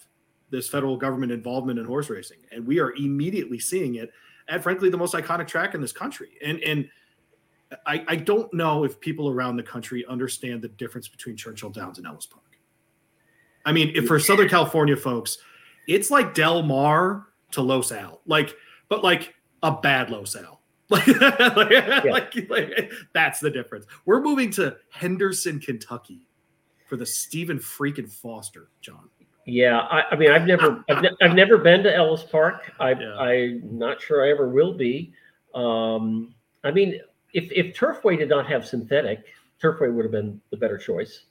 This 0.50 0.68
federal 0.68 0.96
government 0.96 1.32
involvement 1.32 1.78
in 1.78 1.84
horse 1.84 2.08
racing, 2.08 2.38
and 2.52 2.66
we 2.66 2.78
are 2.78 2.92
immediately 2.92 3.58
seeing 3.58 3.96
it 3.96 4.10
at, 4.48 4.62
frankly, 4.62 4.88
the 4.88 4.96
most 4.96 5.12
iconic 5.12 5.46
track 5.46 5.74
in 5.74 5.80
this 5.82 5.92
country. 5.92 6.30
And 6.42 6.62
and 6.62 6.88
I, 7.86 8.02
I 8.08 8.16
don't 8.16 8.52
know 8.54 8.84
if 8.84 8.98
people 8.98 9.28
around 9.28 9.56
the 9.56 9.62
country 9.62 10.06
understand 10.08 10.62
the 10.62 10.68
difference 10.68 11.06
between 11.06 11.36
Churchill 11.36 11.68
Downs 11.68 11.98
and 11.98 12.06
Ellis 12.06 12.24
Park. 12.24 12.44
I 13.66 13.72
mean, 13.72 13.92
if 13.94 14.06
for 14.06 14.18
Southern 14.18 14.48
California 14.48 14.96
folks, 14.96 15.36
it's 15.86 16.10
like 16.10 16.32
Del 16.32 16.62
Mar 16.62 17.26
to 17.50 17.60
Los 17.60 17.92
Al, 17.92 18.22
like, 18.24 18.56
but 18.88 19.04
like 19.04 19.34
a 19.62 19.72
bad 19.72 20.08
Los 20.08 20.34
Al 20.34 20.57
like, 20.90 21.06
like, 21.20 21.70
yeah. 21.70 22.00
like, 22.04 22.34
like, 22.48 22.92
that's 23.12 23.40
the 23.40 23.50
difference. 23.50 23.86
We're 24.04 24.22
moving 24.22 24.50
to 24.52 24.76
Henderson, 24.90 25.60
Kentucky 25.60 26.20
for 26.86 26.96
the 26.96 27.06
Stephen 27.06 27.58
freaking 27.58 28.10
Foster, 28.10 28.70
John. 28.80 29.08
Yeah, 29.44 29.78
I, 29.78 30.02
I 30.10 30.16
mean, 30.16 30.30
I've 30.30 30.46
never, 30.46 30.84
I've, 30.90 31.02
ne- 31.02 31.16
I've, 31.22 31.34
never 31.34 31.56
been 31.56 31.82
to 31.84 31.94
Ellis 31.94 32.22
Park. 32.22 32.70
I, 32.78 32.92
yeah. 32.92 33.16
I'm 33.16 33.78
not 33.78 34.00
sure 34.00 34.24
I 34.24 34.30
ever 34.30 34.48
will 34.48 34.74
be. 34.74 35.12
Um, 35.54 36.34
I 36.64 36.70
mean, 36.70 37.00
if 37.32 37.50
if 37.52 37.74
Turfway 37.74 38.18
did 38.18 38.28
not 38.28 38.46
have 38.46 38.66
synthetic, 38.66 39.24
Turfway 39.62 39.92
would 39.92 40.04
have 40.04 40.12
been 40.12 40.40
the 40.50 40.56
better 40.56 40.76
choice. 40.76 41.24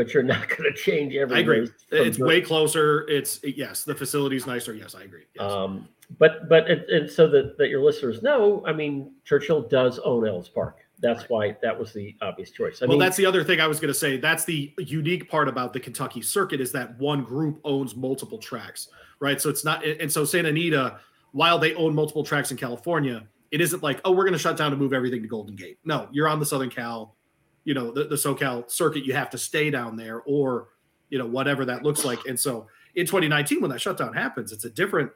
But 0.00 0.14
you're 0.14 0.22
not 0.22 0.48
going 0.48 0.62
to 0.62 0.72
change 0.72 1.14
every. 1.14 1.36
I 1.36 1.40
agree. 1.40 1.68
It's 1.90 2.16
dirt. 2.16 2.26
way 2.26 2.40
closer. 2.40 3.06
It's 3.06 3.38
yes, 3.44 3.84
the 3.84 3.94
facility's 3.94 4.46
nicer. 4.46 4.72
Yes, 4.72 4.94
I 4.94 5.02
agree. 5.02 5.24
Yes. 5.34 5.44
Um, 5.44 5.88
but 6.18 6.48
but 6.48 6.70
and, 6.70 6.80
and 6.84 7.10
so 7.10 7.28
that, 7.28 7.58
that 7.58 7.68
your 7.68 7.82
listeners 7.82 8.22
know, 8.22 8.64
I 8.66 8.72
mean, 8.72 9.12
Churchill 9.26 9.60
does 9.60 9.98
own 9.98 10.26
Ellis 10.26 10.48
Park. 10.48 10.78
That's 11.00 11.24
why 11.28 11.54
that 11.60 11.78
was 11.78 11.92
the 11.92 12.16
obvious 12.22 12.50
choice. 12.50 12.80
I 12.80 12.86
well, 12.86 12.92
mean, 12.92 13.00
that's 13.00 13.18
the 13.18 13.26
other 13.26 13.44
thing 13.44 13.60
I 13.60 13.66
was 13.66 13.78
going 13.78 13.92
to 13.92 13.98
say. 13.98 14.16
That's 14.16 14.46
the 14.46 14.72
unique 14.78 15.28
part 15.28 15.48
about 15.48 15.74
the 15.74 15.80
Kentucky 15.80 16.22
circuit 16.22 16.62
is 16.62 16.72
that 16.72 16.98
one 16.98 17.22
group 17.22 17.60
owns 17.64 17.94
multiple 17.94 18.38
tracks, 18.38 18.88
right? 19.18 19.38
So 19.38 19.50
it's 19.50 19.66
not, 19.66 19.84
and 19.84 20.10
so 20.10 20.24
Santa 20.24 20.48
Anita, 20.48 20.98
while 21.32 21.58
they 21.58 21.74
own 21.74 21.94
multiple 21.94 22.24
tracks 22.24 22.50
in 22.50 22.56
California, 22.56 23.26
it 23.50 23.60
isn't 23.62 23.82
like, 23.82 24.00
oh, 24.04 24.12
we're 24.12 24.24
going 24.24 24.32
to 24.32 24.38
shut 24.38 24.56
down 24.56 24.72
and 24.72 24.80
move 24.80 24.92
everything 24.92 25.22
to 25.22 25.28
Golden 25.28 25.56
Gate. 25.56 25.78
No, 25.84 26.08
you're 26.12 26.28
on 26.28 26.38
the 26.38 26.46
Southern 26.46 26.70
Cal, 26.70 27.16
you 27.64 27.74
know, 27.74 27.90
the, 27.90 28.04
the 28.04 28.16
SoCal 28.16 28.70
circuit. 28.70 29.04
You 29.04 29.12
have 29.14 29.30
to 29.30 29.38
stay 29.38 29.70
down 29.70 29.96
there, 29.96 30.22
or 30.22 30.68
you 31.08 31.18
know, 31.18 31.26
whatever 31.26 31.64
that 31.64 31.82
looks 31.82 32.04
like. 32.04 32.24
And 32.26 32.38
so 32.38 32.66
in 32.94 33.06
2019, 33.06 33.60
when 33.60 33.70
that 33.70 33.80
shutdown 33.80 34.14
happens, 34.14 34.52
it's 34.52 34.64
a 34.64 34.70
different, 34.70 35.10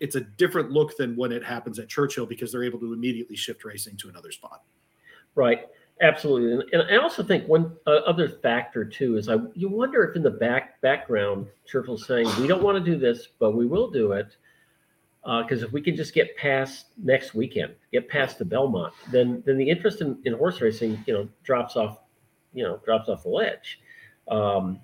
it's 0.00 0.14
a 0.14 0.20
different 0.20 0.70
look 0.70 0.96
than 0.96 1.16
when 1.16 1.32
it 1.32 1.44
happens 1.44 1.78
at 1.78 1.88
Churchill 1.88 2.26
because 2.26 2.52
they're 2.52 2.64
able 2.64 2.78
to 2.80 2.92
immediately 2.92 3.36
shift 3.36 3.64
racing 3.64 3.96
to 3.98 4.08
another 4.08 4.30
spot. 4.30 4.62
Right. 5.34 5.66
Absolutely. 6.00 6.52
And, 6.52 6.82
and 6.82 6.94
I 6.94 7.02
also 7.02 7.22
think 7.22 7.48
one 7.48 7.76
uh, 7.86 7.90
other 8.06 8.28
factor 8.28 8.84
too 8.84 9.16
is 9.16 9.28
I 9.28 9.38
you 9.54 9.68
wonder 9.68 10.04
if 10.04 10.14
in 10.14 10.22
the 10.22 10.30
back 10.30 10.80
background 10.80 11.46
Churchill's 11.66 12.06
saying 12.06 12.28
we 12.40 12.46
don't 12.46 12.62
want 12.62 12.82
to 12.82 12.90
do 12.90 12.96
this, 12.96 13.28
but 13.38 13.56
we 13.56 13.66
will 13.66 13.90
do 13.90 14.12
it 14.12 14.36
because 15.42 15.62
if 15.62 15.72
we 15.72 15.82
can 15.82 15.94
just 15.94 16.14
get 16.14 16.34
past 16.36 16.86
next 16.96 17.34
weekend, 17.34 17.74
get 17.92 18.08
past 18.08 18.38
the 18.38 18.44
Belmont, 18.44 18.94
then 19.10 19.42
then 19.44 19.58
the 19.58 19.68
interest 19.68 20.00
in, 20.00 20.18
in 20.24 20.32
horse 20.32 20.60
racing 20.60 21.02
you 21.06 21.12
know 21.12 21.28
drops 21.44 21.76
off, 21.76 21.98
you 22.54 22.64
know 22.64 22.80
drops 22.84 23.08
off 23.08 23.22
the 23.24 23.28
ledge. 23.28 23.80
Um, 24.28 24.80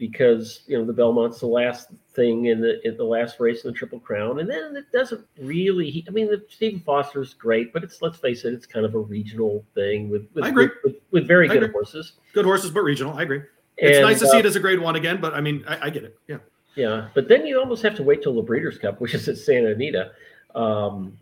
because 0.00 0.62
you 0.66 0.78
know 0.78 0.84
the 0.84 0.92
Belmont's 0.92 1.40
the 1.40 1.46
last 1.46 1.88
thing 2.14 2.46
in 2.46 2.60
the 2.60 2.80
in 2.88 2.96
the 2.96 3.04
last 3.04 3.38
race 3.38 3.64
in 3.64 3.70
the 3.70 3.76
Triple 3.76 4.00
Crown, 4.00 4.40
and 4.40 4.48
then 4.48 4.74
it 4.74 4.90
doesn't 4.92 5.24
really. 5.38 6.04
I 6.08 6.10
mean, 6.10 6.26
the 6.26 6.42
Stephen 6.48 6.80
Foster's 6.80 7.34
great, 7.34 7.72
but 7.72 7.84
it's 7.84 8.00
let's 8.00 8.18
face 8.18 8.44
it, 8.46 8.54
it's 8.54 8.66
kind 8.66 8.86
of 8.86 8.94
a 8.94 8.98
regional 8.98 9.64
thing 9.74 10.08
with 10.08 10.26
with, 10.34 10.44
I 10.44 10.48
agree. 10.48 10.66
with, 10.66 10.72
with, 10.84 10.94
with 11.10 11.28
very 11.28 11.48
I 11.50 11.52
good 11.52 11.62
agree. 11.64 11.72
horses. 11.72 12.14
Good 12.32 12.46
horses, 12.46 12.70
but 12.70 12.80
regional. 12.80 13.12
I 13.12 13.22
agree. 13.22 13.42
It's 13.76 13.98
And, 13.98 14.06
nice 14.06 14.20
to 14.20 14.26
uh, 14.26 14.30
see 14.30 14.38
it 14.38 14.46
as 14.46 14.56
a 14.56 14.60
grade 14.60 14.78
one 14.78 14.96
again, 14.96 15.20
but 15.20 15.34
I 15.34 15.40
mean, 15.40 15.64
I, 15.68 15.86
I 15.86 15.90
get 15.90 16.04
it. 16.04 16.18
Yeah. 16.26 16.38
Yeah, 16.76 17.08
but 17.14 17.28
then 17.28 17.46
you 17.46 17.58
almost 17.58 17.82
have 17.82 17.94
to 17.96 18.02
wait 18.02 18.22
till 18.22 18.34
the 18.34 18.42
Breeders' 18.42 18.78
Cup, 18.78 19.00
which 19.00 19.14
is 19.14 19.28
at 19.28 19.36
Santa 19.36 19.72
Anita, 19.72 20.12
um, 20.54 21.18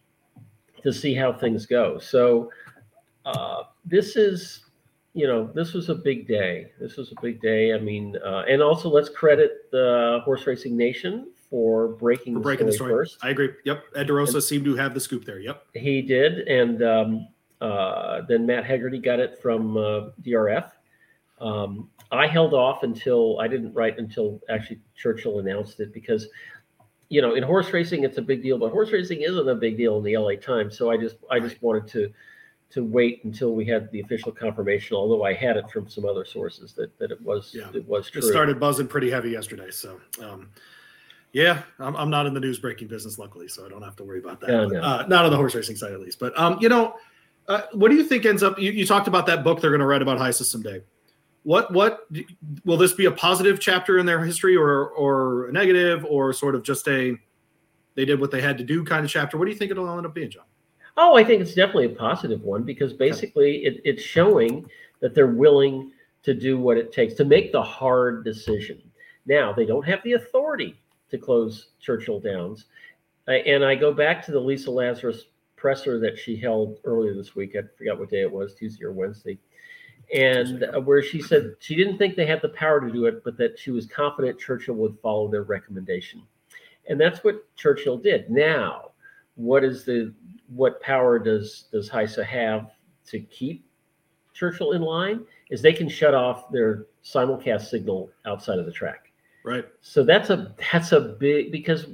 to 0.82 0.92
see 0.92 1.14
how 1.14 1.32
things 1.32 1.66
go. 1.66 1.98
So 1.98 2.50
uh, 3.24 3.64
this 3.84 4.16
is, 4.16 4.64
you 5.14 5.26
know, 5.26 5.50
this 5.54 5.72
was 5.72 5.88
a 5.88 5.94
big 5.94 6.28
day. 6.28 6.70
This 6.78 6.96
was 6.96 7.12
a 7.12 7.20
big 7.20 7.40
day. 7.40 7.72
I 7.74 7.78
mean, 7.78 8.16
uh, 8.24 8.44
and 8.48 8.62
also 8.62 8.88
let's 8.88 9.08
credit 9.08 9.70
the 9.70 10.20
Horse 10.24 10.46
Racing 10.46 10.76
Nation 10.76 11.28
for 11.50 11.88
breaking, 11.88 12.34
For 12.34 12.40
the, 12.40 12.42
breaking 12.42 12.70
story 12.72 12.72
the 12.72 12.76
story. 12.76 12.92
first. 12.92 13.18
I 13.22 13.30
agree. 13.30 13.50
Yep. 13.64 13.84
Ed 13.96 14.08
DeRosa 14.08 14.42
seemed 14.42 14.66
to 14.66 14.76
have 14.76 14.94
the 14.94 15.00
scoop 15.00 15.24
there. 15.24 15.40
Yep. 15.40 15.64
He 15.74 16.02
did, 16.02 16.46
and 16.46 16.82
um, 16.82 17.28
uh, 17.60 18.20
then 18.28 18.46
Matt 18.46 18.64
Hegarty 18.64 18.98
got 18.98 19.18
it 19.18 19.40
from 19.40 19.76
uh, 19.76 20.10
DRF. 20.22 20.70
Um, 21.40 21.88
I 22.10 22.26
held 22.26 22.54
off 22.54 22.82
until 22.82 23.38
I 23.38 23.48
didn't 23.48 23.72
write 23.74 23.98
until 23.98 24.40
actually 24.48 24.80
Churchill 24.96 25.40
announced 25.40 25.78
it 25.80 25.92
because, 25.92 26.28
you 27.10 27.20
know, 27.22 27.34
in 27.34 27.42
horse 27.42 27.72
racing 27.72 28.04
it's 28.04 28.18
a 28.18 28.22
big 28.22 28.42
deal, 28.42 28.58
but 28.58 28.70
horse 28.70 28.90
racing 28.92 29.22
isn't 29.22 29.48
a 29.48 29.54
big 29.54 29.76
deal 29.76 29.98
in 29.98 30.04
the 30.04 30.16
LA 30.16 30.34
Times. 30.36 30.76
So 30.76 30.90
I 30.90 30.96
just 30.96 31.16
I 31.30 31.38
just 31.40 31.62
wanted 31.62 31.86
to 31.88 32.10
to 32.70 32.84
wait 32.84 33.24
until 33.24 33.54
we 33.54 33.64
had 33.64 33.90
the 33.92 34.00
official 34.00 34.30
confirmation. 34.32 34.96
Although 34.96 35.22
I 35.24 35.32
had 35.32 35.56
it 35.56 35.70
from 35.70 35.88
some 35.88 36.04
other 36.06 36.24
sources 36.24 36.72
that 36.74 36.96
that 36.98 37.10
it 37.10 37.20
was 37.22 37.54
Yeah. 37.54 37.68
it 37.74 37.86
was 37.86 38.10
true. 38.10 38.20
It 38.20 38.30
started 38.30 38.58
buzzing 38.58 38.86
pretty 38.88 39.10
heavy 39.10 39.30
yesterday. 39.30 39.70
So, 39.70 40.00
um, 40.22 40.48
yeah, 41.32 41.62
I'm, 41.78 41.94
I'm 41.94 42.10
not 42.10 42.24
in 42.26 42.32
the 42.32 42.40
news 42.40 42.58
breaking 42.58 42.88
business, 42.88 43.18
luckily, 43.18 43.48
so 43.48 43.66
I 43.66 43.68
don't 43.68 43.82
have 43.82 43.96
to 43.96 44.04
worry 44.04 44.18
about 44.18 44.40
that. 44.40 44.48
Yeah, 44.50 44.64
But, 44.64 44.72
no. 44.72 44.80
uh, 44.80 45.06
not 45.08 45.24
on 45.26 45.30
the 45.30 45.36
horse 45.36 45.54
racing 45.54 45.76
side, 45.76 45.92
at 45.92 46.00
least. 46.00 46.18
But, 46.18 46.38
um, 46.38 46.56
you 46.60 46.70
know, 46.70 46.94
uh, 47.48 47.62
what 47.72 47.90
do 47.90 47.96
you 47.96 48.04
think 48.04 48.24
ends 48.24 48.42
up? 48.42 48.58
You, 48.58 48.72
you 48.72 48.86
talked 48.86 49.08
about 49.08 49.26
that 49.26 49.44
book 49.44 49.60
they're 49.60 49.70
going 49.70 49.80
to 49.80 49.86
write 49.86 50.00
about 50.00 50.16
high 50.16 50.30
system 50.30 50.62
day. 50.62 50.80
What, 51.44 51.72
what 51.72 52.06
will 52.64 52.76
this 52.76 52.92
be 52.92 53.06
a 53.06 53.12
positive 53.12 53.60
chapter 53.60 53.98
in 53.98 54.06
their 54.06 54.22
history 54.22 54.56
or, 54.56 54.88
or 54.88 55.48
a 55.48 55.52
negative 55.52 56.04
or 56.04 56.32
sort 56.32 56.54
of 56.54 56.62
just 56.62 56.86
a 56.88 57.16
they 57.94 58.04
did 58.04 58.20
what 58.20 58.30
they 58.30 58.40
had 58.40 58.56
to 58.58 58.64
do 58.64 58.84
kind 58.84 59.04
of 59.04 59.10
chapter? 59.10 59.36
What 59.36 59.46
do 59.46 59.50
you 59.50 59.56
think 59.56 59.70
it'll 59.70 59.88
end 59.96 60.06
up 60.06 60.14
being, 60.14 60.30
John? 60.30 60.44
Oh, 60.96 61.16
I 61.16 61.24
think 61.24 61.40
it's 61.40 61.54
definitely 61.54 61.86
a 61.86 61.90
positive 61.90 62.42
one 62.42 62.62
because 62.62 62.92
basically 62.92 63.58
it, 63.58 63.80
it's 63.84 64.02
showing 64.02 64.68
that 65.00 65.14
they're 65.14 65.26
willing 65.26 65.92
to 66.22 66.34
do 66.34 66.58
what 66.58 66.76
it 66.76 66.92
takes 66.92 67.14
to 67.14 67.24
make 67.24 67.52
the 67.52 67.62
hard 67.62 68.24
decision. 68.24 68.82
Now, 69.26 69.52
they 69.52 69.66
don't 69.66 69.86
have 69.86 70.02
the 70.04 70.14
authority 70.14 70.80
to 71.10 71.18
close 71.18 71.70
Churchill 71.80 72.20
Downs. 72.20 72.66
And 73.26 73.64
I 73.64 73.74
go 73.74 73.92
back 73.92 74.24
to 74.26 74.32
the 74.32 74.40
Lisa 74.40 74.70
Lazarus 74.70 75.24
presser 75.56 75.98
that 76.00 76.18
she 76.18 76.36
held 76.36 76.78
earlier 76.84 77.14
this 77.14 77.34
week. 77.34 77.56
I 77.56 77.62
forgot 77.76 77.98
what 77.98 78.10
day 78.10 78.22
it 78.22 78.32
was, 78.32 78.54
Tuesday 78.54 78.84
or 78.84 78.92
Wednesday. 78.92 79.38
And 80.14 80.64
uh, 80.64 80.80
where 80.80 81.02
she 81.02 81.20
said 81.20 81.54
she 81.60 81.74
didn't 81.74 81.98
think 81.98 82.16
they 82.16 82.26
had 82.26 82.42
the 82.42 82.50
power 82.50 82.80
to 82.80 82.90
do 82.90 83.06
it, 83.06 83.22
but 83.24 83.36
that 83.38 83.58
she 83.58 83.70
was 83.70 83.86
confident 83.86 84.38
Churchill 84.38 84.74
would 84.76 84.98
follow 85.02 85.28
their 85.28 85.42
recommendation. 85.42 86.22
And 86.88 87.00
that's 87.00 87.22
what 87.22 87.44
Churchill 87.56 87.98
did. 87.98 88.30
Now, 88.30 88.92
what 89.34 89.64
is 89.64 89.84
the 89.84 90.14
what 90.48 90.80
power 90.80 91.18
does 91.18 91.64
does 91.70 91.90
HISA 91.90 92.24
have 92.24 92.70
to 93.08 93.20
keep 93.20 93.66
Churchill 94.32 94.72
in 94.72 94.82
line? 94.82 95.24
Is 95.50 95.62
they 95.62 95.72
can 95.72 95.88
shut 95.88 96.14
off 96.14 96.50
their 96.50 96.86
simulcast 97.04 97.68
signal 97.68 98.10
outside 98.26 98.58
of 98.58 98.66
the 98.66 98.72
track. 98.72 99.12
Right. 99.44 99.64
So 99.80 100.04
that's 100.04 100.30
a 100.30 100.54
that's 100.72 100.92
a 100.92 101.00
big 101.00 101.52
because 101.52 101.86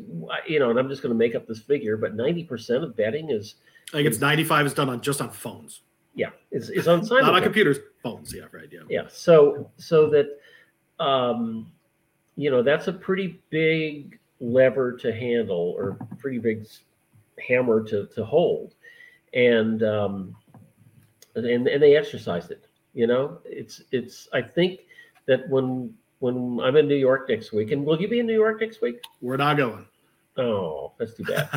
you 0.49 0.59
know, 0.59 0.71
and 0.71 0.79
I'm 0.79 0.89
just 0.89 1.03
going 1.03 1.13
to 1.13 1.19
make 1.19 1.35
up 1.35 1.47
this 1.47 1.61
figure, 1.61 1.97
but 1.97 2.17
90% 2.17 2.83
of 2.83 2.97
betting 2.97 3.31
is 3.31 3.57
I 3.93 3.99
think 3.99 4.09
it's 4.09 4.19
95 4.19 4.67
is 4.67 4.75
done 4.75 4.89
on 4.89 5.01
just 5.01 5.21
on 5.21 5.31
phones, 5.31 5.83
yeah 6.15 6.31
is, 6.51 6.71
is 6.71 6.89
on 6.89 7.05
not 7.07 7.35
on 7.35 7.43
computers. 7.43 7.79
Phones. 8.03 8.33
Yeah. 8.35 8.45
Right. 8.53 8.69
Yeah. 8.71 8.81
Yeah. 8.89 9.07
So 9.09 9.71
so 9.77 10.09
that 10.11 10.39
um, 11.05 11.73
you 12.37 12.51
know 12.51 12.63
that's 12.63 12.89
a 12.89 12.93
pretty 12.93 13.41
big 13.51 14.19
lever 14.41 14.93
to 14.93 15.13
handle 15.13 15.75
or 15.77 15.97
pretty 16.19 16.39
big 16.39 16.67
hammer 17.49 17.83
to 17.85 18.07
to 18.15 18.25
hold, 18.25 18.75
and 19.33 19.83
um, 19.83 20.37
and 21.35 21.67
and 21.67 21.83
they 21.83 21.97
exercised 21.97 22.51
it. 22.51 22.67
You 22.93 23.07
know, 23.07 23.39
it's 23.45 23.83
it's. 23.91 24.29
I 24.33 24.43
think 24.43 24.81
that 25.27 25.49
when 25.49 25.95
when 26.21 26.61
I'm 26.63 26.77
in 26.77 26.87
New 26.87 26.97
York 26.97 27.29
next 27.29 27.53
week, 27.53 27.73
and 27.73 27.85
will 27.85 28.01
you 28.01 28.09
be 28.09 28.21
in 28.21 28.27
New 28.27 28.35
York 28.35 28.61
next 28.61 28.81
week? 28.81 29.03
We're 29.21 29.37
not 29.37 29.57
going. 29.57 29.87
Oh, 30.37 30.93
that's 30.99 31.15
too 31.15 31.25
bad. 31.25 31.49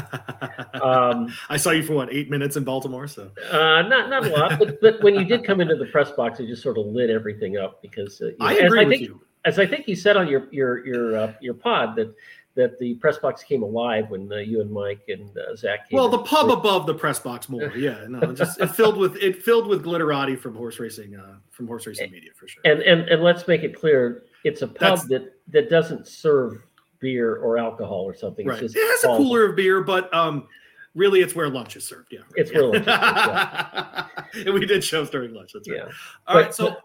Um, 0.81 1.33
I 1.49 1.57
saw 1.57 1.71
you 1.71 1.81
for 1.81 1.93
what 1.93 2.13
eight 2.13 2.29
minutes 2.29 2.55
in 2.55 2.63
Baltimore. 2.63 3.07
So 3.07 3.31
uh, 3.51 3.81
not 3.83 4.09
not 4.09 4.25
a 4.27 4.29
lot, 4.29 4.59
but 4.59 4.79
but 4.79 5.01
when 5.01 5.15
you 5.15 5.25
did 5.25 5.43
come 5.43 5.59
into 5.59 5.75
the 5.75 5.85
press 5.87 6.11
box, 6.11 6.39
it 6.39 6.45
just 6.47 6.61
sort 6.61 6.77
of 6.77 6.85
lit 6.85 7.09
everything 7.09 7.57
up 7.57 7.81
because 7.81 8.21
uh, 8.21 8.27
you 8.27 8.31
know, 8.39 8.45
I 8.45 8.53
as 8.53 8.59
agree 8.65 8.85
with 8.85 8.89
think, 8.99 9.01
you. 9.09 9.21
as 9.45 9.57
I 9.57 9.65
think 9.65 9.87
you 9.87 9.95
said 9.95 10.17
on 10.17 10.27
your 10.27 10.47
your 10.51 10.85
your 10.85 11.17
uh, 11.17 11.33
your 11.41 11.55
pod 11.55 11.95
that 11.95 12.13
that 12.55 12.77
the 12.79 12.93
press 12.95 13.17
box 13.17 13.43
came 13.43 13.63
alive 13.63 14.09
when 14.09 14.31
uh, 14.31 14.37
you 14.37 14.61
and 14.61 14.71
Mike 14.71 15.01
and 15.07 15.35
uh, 15.37 15.55
Zach. 15.55 15.89
Came 15.89 15.97
Well, 15.97 16.09
the 16.09 16.19
pub 16.19 16.51
above 16.51 16.85
the 16.85 16.93
press 16.93 17.19
box 17.19 17.49
more. 17.49 17.71
Yeah, 17.75 18.05
no, 18.07 18.31
just 18.33 18.59
it 18.61 18.67
filled 18.67 18.97
with 18.97 19.15
it 19.17 19.41
filled 19.41 19.67
with 19.67 19.83
glitterati 19.83 20.37
from 20.37 20.53
horse 20.55 20.79
racing, 20.79 21.15
uh, 21.15 21.37
from 21.49 21.65
horse 21.67 21.87
racing 21.87 22.11
media 22.11 22.31
for 22.35 22.47
sure. 22.47 22.61
and 22.65 22.81
and 22.83 23.01
and 23.09 23.23
let's 23.23 23.47
make 23.47 23.63
it 23.63 23.75
clear, 23.75 24.23
it's 24.43 24.61
a 24.61 24.67
pub 24.67 24.99
That's- 24.99 25.07
that 25.07 25.33
that 25.47 25.69
doesn't 25.71 26.07
serve 26.07 26.61
beer 26.99 27.35
or 27.37 27.57
alcohol 27.57 28.03
or 28.03 28.13
something. 28.15 28.45
right, 28.47 28.61
It's 28.61 28.75
it 28.75 28.79
has 28.87 29.03
a 29.03 29.17
cooler 29.17 29.45
of 29.45 29.55
beer, 29.55 29.81
but 29.81 30.13
um, 30.13 30.47
really, 30.95 31.21
it's 31.21 31.35
where 31.35 31.49
lunch 31.49 31.75
is 31.75 31.87
served. 31.87 32.07
Yeah, 32.11 32.19
right, 32.19 32.27
It's 32.35 32.51
yeah. 32.51 32.59
where 32.59 32.71
lunch 32.81 34.07
is 34.35 34.45
and 34.45 34.53
we 34.53 34.65
did 34.65 34.83
shows 34.83 35.09
during 35.09 35.33
lunch. 35.33 35.51
That's 35.53 35.69
right. 35.69 35.77
Yeah, 35.77 35.83
All 36.27 36.35
But- 36.35 36.43
right, 36.43 36.53
so 36.53 36.69
but- 36.71 36.81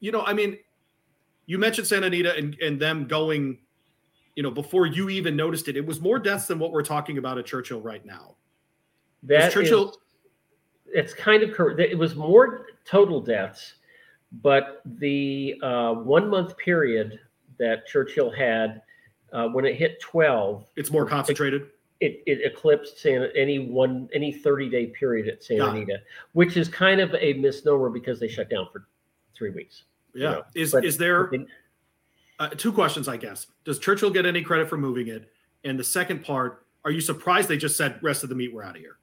you 0.00 0.12
know, 0.12 0.22
I 0.22 0.32
mean, 0.34 0.58
you 1.46 1.58
mentioned 1.58 1.86
Santa 1.86 2.06
Anita 2.06 2.34
and 2.36 2.56
and 2.60 2.80
them 2.80 3.06
going, 3.06 3.58
you 4.36 4.42
know, 4.42 4.50
before 4.50 4.86
you 4.86 5.08
even 5.10 5.36
noticed 5.36 5.68
it. 5.68 5.76
It 5.76 5.86
was 5.86 6.00
more 6.00 6.18
deaths 6.18 6.46
than 6.46 6.58
what 6.58 6.72
we're 6.72 6.82
talking 6.82 7.18
about 7.18 7.38
at 7.38 7.46
Churchill 7.46 7.80
right 7.80 8.04
now. 8.04 8.36
that 9.22 9.52
Churchill- 9.52 9.90
is- 9.90 9.96
it's 10.86 11.12
kind 11.14 11.42
of 11.42 11.52
correct. 11.52 11.80
It 11.80 11.96
was 11.98 12.14
more 12.14 12.66
total 12.84 13.20
deaths, 13.20 13.74
but 14.42 14.80
the 14.84 15.54
uh, 15.62 15.94
one 15.94 16.28
month 16.28 16.56
period 16.58 17.18
that 17.58 17.86
Churchill 17.86 18.30
had 18.30 18.82
uh, 19.32 19.48
when 19.48 19.64
it 19.64 19.74
hit 19.76 20.00
twelve, 20.00 20.64
It's 20.76 20.90
more 20.90 21.06
concentrated. 21.06 21.68
it, 22.00 22.22
it 22.26 22.40
eclipsed 22.44 22.98
Santa, 23.00 23.28
any 23.36 23.58
one 23.58 24.08
any 24.12 24.32
30 24.32 24.68
day 24.68 24.86
period 24.86 25.28
at 25.28 25.42
Santa 25.42 25.60
Got 25.60 25.76
it. 25.76 25.82
Anita, 25.82 25.98
which 26.32 26.56
is 26.56 26.68
kind 26.68 27.00
of 27.00 27.14
a 27.14 27.32
misnomer 27.34 27.88
because 27.90 28.20
they 28.20 28.28
shut 28.28 28.50
down 28.50 28.68
for 28.72 28.86
three 29.34 29.50
weeks. 29.50 29.84
Yeah. 30.14 30.30
know, 30.30 30.42
is 30.54 30.72
but- 30.72 30.84
is 30.84 30.96
there 30.96 31.30
uh, 32.38 32.48
two 32.50 32.72
questions? 32.72 33.08
I 33.08 33.16
guess. 33.16 33.46
Does 33.64 33.78
Churchill 33.78 34.10
get 34.10 34.26
any 34.26 34.42
credit 34.42 34.68
for 34.68 34.76
moving 34.76 35.08
it? 35.08 35.30
And 35.64 35.78
the 35.78 35.84
second 35.84 36.22
part, 36.24 36.66
are 36.84 36.90
you 36.90 37.00
surprised 37.00 37.48
they 37.48 37.56
just 37.56 37.76
said 37.76 37.98
rest 38.02 38.22
of 38.22 38.28
the 38.28 38.34
meet 38.34 38.52
we're 38.54 38.62
out 38.62 38.76
of 38.76 38.82
here? 38.82 38.98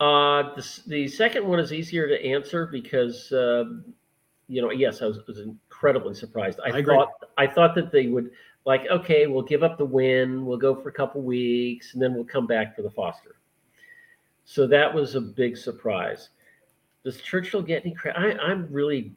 Uh, 0.00 0.54
the, 0.54 0.80
the 0.86 1.08
second 1.08 1.46
one 1.46 1.58
is 1.58 1.72
easier 1.72 2.06
to 2.08 2.24
answer 2.24 2.66
because 2.66 3.32
um 3.32 3.84
you 4.48 4.62
know, 4.62 4.70
yes, 4.70 5.02
I 5.02 5.06
was, 5.06 5.18
was 5.26 5.38
incredibly 5.40 6.14
surprised. 6.14 6.58
I, 6.64 6.78
I 6.78 6.82
thought 6.82 7.10
I 7.36 7.46
thought 7.46 7.74
that 7.74 7.92
they 7.92 8.06
would 8.06 8.30
like, 8.64 8.86
okay, 8.90 9.26
we'll 9.26 9.42
give 9.42 9.62
up 9.62 9.78
the 9.78 9.84
win, 9.84 10.44
we'll 10.44 10.58
go 10.58 10.74
for 10.74 10.88
a 10.88 10.92
couple 10.92 11.22
weeks, 11.22 11.92
and 11.92 12.02
then 12.02 12.14
we'll 12.14 12.24
come 12.24 12.46
back 12.46 12.74
for 12.74 12.82
the 12.82 12.90
Foster. 12.90 13.36
So 14.44 14.66
that 14.66 14.92
was 14.92 15.14
a 15.14 15.20
big 15.20 15.56
surprise. 15.56 16.30
Does 17.04 17.20
Churchill 17.20 17.62
get 17.62 17.84
any 17.84 17.94
credit? 17.94 18.18
I, 18.18 18.32
I'm 18.42 18.66
really, 18.70 19.12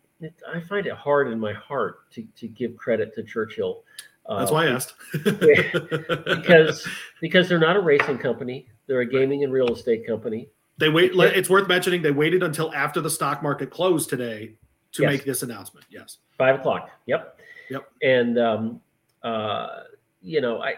I 0.53 0.59
find 0.59 0.85
it 0.85 0.93
hard 0.93 1.29
in 1.29 1.39
my 1.39 1.53
heart 1.53 2.11
to, 2.11 2.23
to 2.35 2.47
give 2.47 2.75
credit 2.75 3.15
to 3.15 3.23
Churchill. 3.23 3.83
uh, 4.25 4.39
That's 4.39 4.51
why 4.51 4.67
I 4.67 4.71
asked. 4.71 4.93
because 5.23 6.87
because 7.21 7.49
they're 7.49 7.59
not 7.59 7.75
a 7.75 7.81
racing 7.81 8.19
company; 8.19 8.67
they're 8.87 9.01
a 9.01 9.05
gaming 9.05 9.43
and 9.43 9.51
real 9.51 9.73
estate 9.73 10.05
company. 10.05 10.49
they 10.77 10.89
wait. 10.89 11.11
It's 11.15 11.49
worth 11.49 11.67
mentioning 11.67 12.01
they 12.01 12.11
waited 12.11 12.43
until 12.43 12.73
after 12.73 13.01
the 13.01 13.09
stock 13.09 13.41
market 13.41 13.71
closed 13.71 14.09
today 14.09 14.55
to 14.93 15.03
Yes. 15.03 15.11
make 15.11 15.23
this 15.25 15.43
announcement. 15.43 15.85
Yes. 15.89 16.17
Five 16.37 16.59
o'clock. 16.59 16.89
Yep. 17.05 17.39
Yep. 17.69 17.91
And 18.03 18.37
um, 18.39 18.81
uh, 19.23 19.83
you 20.21 20.41
know, 20.41 20.61
I 20.61 20.75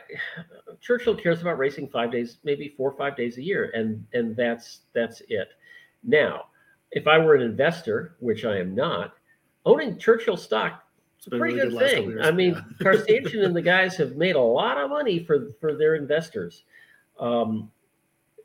Churchill 0.79 1.15
cares 1.15 1.41
about 1.41 1.57
racing 1.57 1.89
five 1.89 2.11
days, 2.11 2.37
maybe 2.43 2.69
four 2.77 2.91
or 2.91 2.97
five 2.97 3.17
days 3.17 3.37
a 3.37 3.41
year, 3.43 3.71
and 3.73 4.05
and 4.13 4.35
that's 4.35 4.81
that's 4.93 5.21
it. 5.29 5.49
Now, 6.03 6.45
if 6.91 7.07
I 7.07 7.17
were 7.17 7.35
an 7.35 7.41
investor, 7.41 8.15
which 8.19 8.45
I 8.45 8.57
am 8.57 8.75
not, 8.75 9.13
owning 9.65 9.97
Churchill 9.97 10.37
stock 10.37 10.83
It's 11.17 11.27
a 11.27 11.31
pretty 11.31 11.55
really 11.55 11.69
good 11.71 11.79
couple 11.79 12.11
thing. 12.11 12.21
I 12.21 12.31
mean, 12.31 12.53
Yeah. 12.81 12.93
And 13.45 13.55
the 13.55 13.61
guys 13.61 13.95
have 13.97 14.15
made 14.15 14.35
a 14.35 14.41
lot 14.41 14.77
of 14.77 14.89
money 14.89 15.19
for 15.23 15.51
for 15.59 15.73
their 15.75 15.95
investors. 15.95 16.63
Um, 17.19 17.71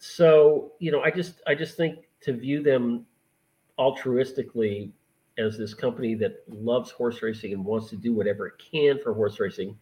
so 0.00 0.72
you 0.78 0.90
know, 0.90 1.02
I 1.02 1.10
just 1.10 1.42
I 1.46 1.54
just 1.54 1.76
think 1.76 2.08
to 2.22 2.32
view 2.32 2.62
them 2.62 3.06
altruistically 3.78 4.90
as 5.38 5.56
this 5.56 5.72
company 5.72 6.14
that 6.16 6.42
loves 6.48 6.90
horse 6.90 7.22
racing 7.22 7.52
and 7.52 7.64
wants 7.64 7.88
to 7.90 7.96
do 7.96 8.12
whatever 8.12 8.46
it 8.48 8.54
can 8.58 8.98
for 9.00 9.14
horse 9.14 9.38
racing 9.40 9.76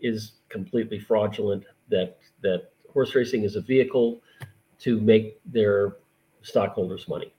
is 0.00 0.32
completely 0.48 0.98
fraudulent. 0.98 1.64
That 1.88 2.18
that 2.40 2.72
horse 2.92 3.14
racing 3.14 3.44
is 3.44 3.56
a 3.56 3.60
vehicle 3.60 4.22
to 4.80 5.00
make 5.00 5.38
their 5.44 5.96
stockholders 6.40 7.06
money. 7.06 7.32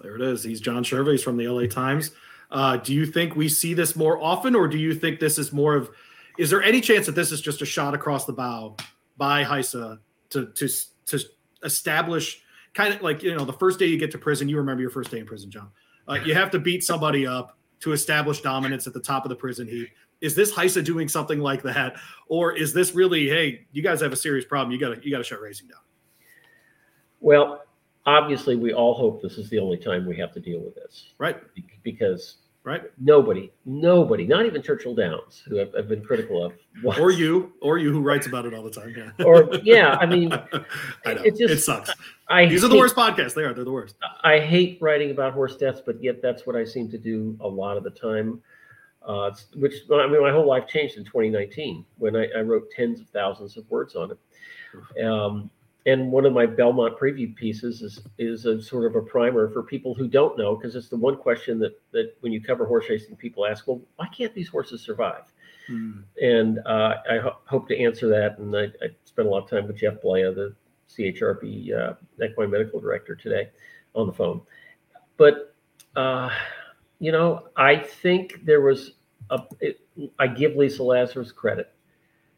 There 0.00 0.14
it 0.14 0.22
is. 0.22 0.44
He's 0.44 0.60
John 0.60 0.84
Cherwa. 0.84 1.12
He's 1.12 1.22
from 1.22 1.36
the 1.36 1.48
LA 1.48 1.66
Times. 1.66 2.12
Uh, 2.50 2.76
do 2.76 2.94
you 2.94 3.06
think 3.06 3.34
we 3.34 3.48
see 3.48 3.74
this 3.74 3.96
more 3.96 4.22
often, 4.22 4.54
or 4.54 4.68
do 4.68 4.78
you 4.78 4.94
think 4.94 5.18
this 5.18 5.38
is 5.38 5.52
more 5.52 5.74
of? 5.74 5.90
Is 6.38 6.50
there 6.50 6.62
any 6.62 6.80
chance 6.80 7.06
that 7.06 7.14
this 7.14 7.32
is 7.32 7.40
just 7.40 7.62
a 7.62 7.66
shot 7.66 7.94
across 7.94 8.26
the 8.26 8.32
bow 8.32 8.76
by 9.16 9.42
HISA 9.42 9.98
to 10.30 10.46
to 10.46 10.68
to 11.06 11.20
establish 11.62 12.42
kind 12.74 12.94
of 12.94 13.02
like 13.02 13.22
you 13.22 13.34
know 13.34 13.44
the 13.44 13.52
first 13.54 13.78
day 13.78 13.86
you 13.86 13.98
get 13.98 14.10
to 14.12 14.18
prison? 14.18 14.48
You 14.48 14.58
remember 14.58 14.82
your 14.82 14.90
first 14.90 15.10
day 15.10 15.18
in 15.18 15.26
prison, 15.26 15.50
John. 15.50 15.70
Uh, 16.08 16.14
you 16.24 16.34
have 16.34 16.50
to 16.50 16.58
beat 16.58 16.84
somebody 16.84 17.26
up 17.26 17.56
to 17.80 17.92
establish 17.92 18.40
dominance 18.40 18.86
at 18.86 18.92
the 18.92 19.00
top 19.00 19.24
of 19.24 19.28
the 19.28 19.36
prison 19.36 19.66
heap. 19.66 19.88
Is 20.20 20.34
this 20.34 20.52
HISA 20.52 20.84
doing 20.84 21.08
something 21.08 21.38
like 21.40 21.62
that, 21.62 21.96
or 22.28 22.56
is 22.56 22.72
this 22.72 22.94
really? 22.94 23.28
Hey, 23.28 23.66
you 23.72 23.82
guys 23.82 24.00
have 24.00 24.12
a 24.12 24.16
serious 24.16 24.44
problem. 24.44 24.72
You 24.72 24.78
got 24.78 24.94
to 24.94 25.04
you 25.04 25.10
got 25.10 25.18
to 25.18 25.24
shut 25.24 25.40
racing 25.40 25.68
down. 25.68 25.80
Well, 27.20 27.64
obviously, 28.06 28.56
we 28.56 28.72
all 28.72 28.94
hope 28.94 29.20
this 29.22 29.38
is 29.38 29.50
the 29.50 29.58
only 29.58 29.76
time 29.76 30.06
we 30.06 30.16
have 30.16 30.32
to 30.32 30.40
deal 30.40 30.60
with 30.60 30.74
this, 30.74 31.12
Right. 31.18 31.36
because 31.82 32.36
Right. 32.64 32.80
nobody, 32.98 33.52
nobody, 33.66 34.26
not 34.26 34.46
even 34.46 34.62
Churchill 34.62 34.94
Downs, 34.94 35.42
who 35.46 35.60
I've, 35.60 35.74
I've 35.78 35.86
been 35.86 36.02
critical 36.02 36.42
of, 36.42 36.54
wants- 36.82 36.98
Or 36.98 37.10
you, 37.10 37.52
or 37.60 37.76
you 37.76 37.92
who 37.92 38.00
writes 38.00 38.26
about 38.26 38.46
it 38.46 38.54
all 38.54 38.62
the 38.62 38.70
time. 38.70 38.94
Yeah. 38.96 39.10
or 39.26 39.50
yeah, 39.62 39.98
I 40.00 40.06
mean, 40.06 40.32
I 41.04 41.14
know. 41.14 41.22
it 41.22 41.36
just- 41.36 41.52
it 41.52 41.60
sucks. 41.60 41.90
I 42.28 42.46
These 42.46 42.64
are 42.64 42.68
the 42.68 42.78
worst 42.78 42.96
podcasts. 42.96 43.34
They 43.34 43.42
are. 43.44 43.52
They're 43.52 43.64
the 43.64 43.70
worst. 43.72 43.96
I 44.22 44.38
hate 44.38 44.78
writing 44.80 45.10
about 45.10 45.34
horse 45.34 45.56
deaths, 45.56 45.82
but 45.84 46.02
yet 46.02 46.22
that's 46.22 46.46
what 46.46 46.56
I 46.56 46.64
seem 46.64 46.90
to 46.92 46.96
do 46.98 47.36
a 47.40 47.46
lot 47.48 47.76
of 47.76 47.84
the 47.84 47.90
time. 47.90 48.40
Uh, 49.06 49.30
which 49.56 49.74
I 49.92 50.06
mean, 50.06 50.22
my 50.22 50.30
whole 50.32 50.46
life 50.48 50.66
changed 50.66 50.96
in 50.96 51.04
2019 51.04 51.84
when 51.98 52.16
I, 52.16 52.26
I 52.34 52.40
wrote 52.40 52.70
tens 52.70 52.98
of 53.00 53.08
thousands 53.10 53.58
of 53.58 53.70
words 53.70 53.94
on 53.94 54.12
it. 54.12 55.04
Um, 55.04 55.50
and 55.86 56.10
one 56.10 56.24
of 56.24 56.32
my 56.32 56.46
Belmont 56.46 56.98
preview 56.98 57.34
pieces 57.34 57.82
is 57.82 58.00
is 58.18 58.46
a 58.46 58.62
sort 58.62 58.86
of 58.86 58.96
a 58.96 59.02
primer 59.02 59.50
for 59.50 59.62
people 59.62 59.94
who 59.94 60.08
don't 60.08 60.38
know, 60.38 60.56
because 60.56 60.76
it's 60.76 60.88
the 60.88 60.96
one 60.96 61.16
question 61.16 61.58
that 61.58 61.80
that 61.92 62.14
when 62.20 62.32
you 62.32 62.40
cover 62.40 62.64
horse 62.66 62.86
racing, 62.88 63.16
people 63.16 63.46
ask, 63.46 63.66
well, 63.66 63.80
why 63.96 64.06
can't 64.08 64.34
these 64.34 64.48
horses 64.48 64.80
survive? 64.82 65.24
And 66.20 66.58
uh, 66.66 66.96
I 67.10 67.18
ho- 67.18 67.38
hope 67.46 67.68
to 67.68 67.78
answer 67.78 68.08
that. 68.08 68.38
And 68.38 68.54
I, 68.56 68.64
I 68.82 68.88
spent 69.04 69.28
a 69.28 69.30
lot 69.30 69.44
of 69.44 69.50
time 69.50 69.66
with 69.66 69.76
Jeff 69.76 69.94
Blea, 70.02 70.34
the 70.34 70.54
CHRB 70.90 71.72
uh, 71.72 71.94
equine 72.22 72.50
medical 72.50 72.80
director, 72.80 73.14
today 73.14 73.50
on 73.94 74.06
the 74.06 74.12
phone. 74.12 74.40
But 75.16 75.54
uh, 75.96 76.30
you 76.98 77.12
know, 77.12 77.48
I 77.56 77.76
think 77.76 78.44
there 78.44 78.60
was 78.62 78.92
a. 79.30 79.42
It, 79.60 79.80
I 80.18 80.26
give 80.26 80.56
Lisa 80.56 80.82
Lazarus 80.82 81.30
credit. 81.30 81.72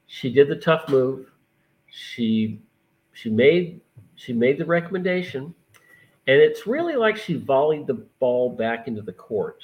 She 0.06 0.32
did 0.32 0.48
the 0.48 0.56
tough 0.56 0.88
move. 0.88 1.30
She 1.86 2.60
she 3.16 3.30
made 3.30 3.80
she 4.14 4.32
made 4.32 4.58
the 4.58 4.64
recommendation, 4.64 5.54
and 6.26 6.36
it's 6.40 6.66
really 6.66 6.96
like 6.96 7.16
she 7.16 7.34
volleyed 7.34 7.86
the 7.86 8.06
ball 8.18 8.50
back 8.50 8.88
into 8.88 9.02
the 9.02 9.12
court 9.12 9.62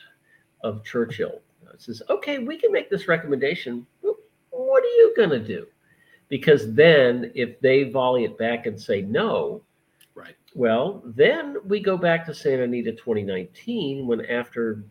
of 0.62 0.82
Churchill. 0.84 1.40
It 1.72 1.80
says, 1.80 2.02
"Okay, 2.08 2.38
we 2.38 2.56
can 2.56 2.72
make 2.72 2.88
this 2.90 3.08
recommendation. 3.08 3.86
What 4.00 4.82
are 4.82 4.96
you 4.96 5.12
going 5.16 5.30
to 5.30 5.38
do?" 5.38 5.66
Because 6.28 6.72
then, 6.74 7.30
if 7.34 7.60
they 7.60 7.84
volley 7.84 8.24
it 8.24 8.38
back 8.38 8.66
and 8.66 8.80
say 8.80 9.02
no, 9.02 9.62
Right. 10.14 10.34
well, 10.54 11.02
then 11.04 11.56
we 11.66 11.80
go 11.80 11.98
back 11.98 12.24
to 12.26 12.34
Santa 12.34 12.62
Anita 12.62 12.92
2019 12.92 14.06
when 14.06 14.24
after 14.26 14.82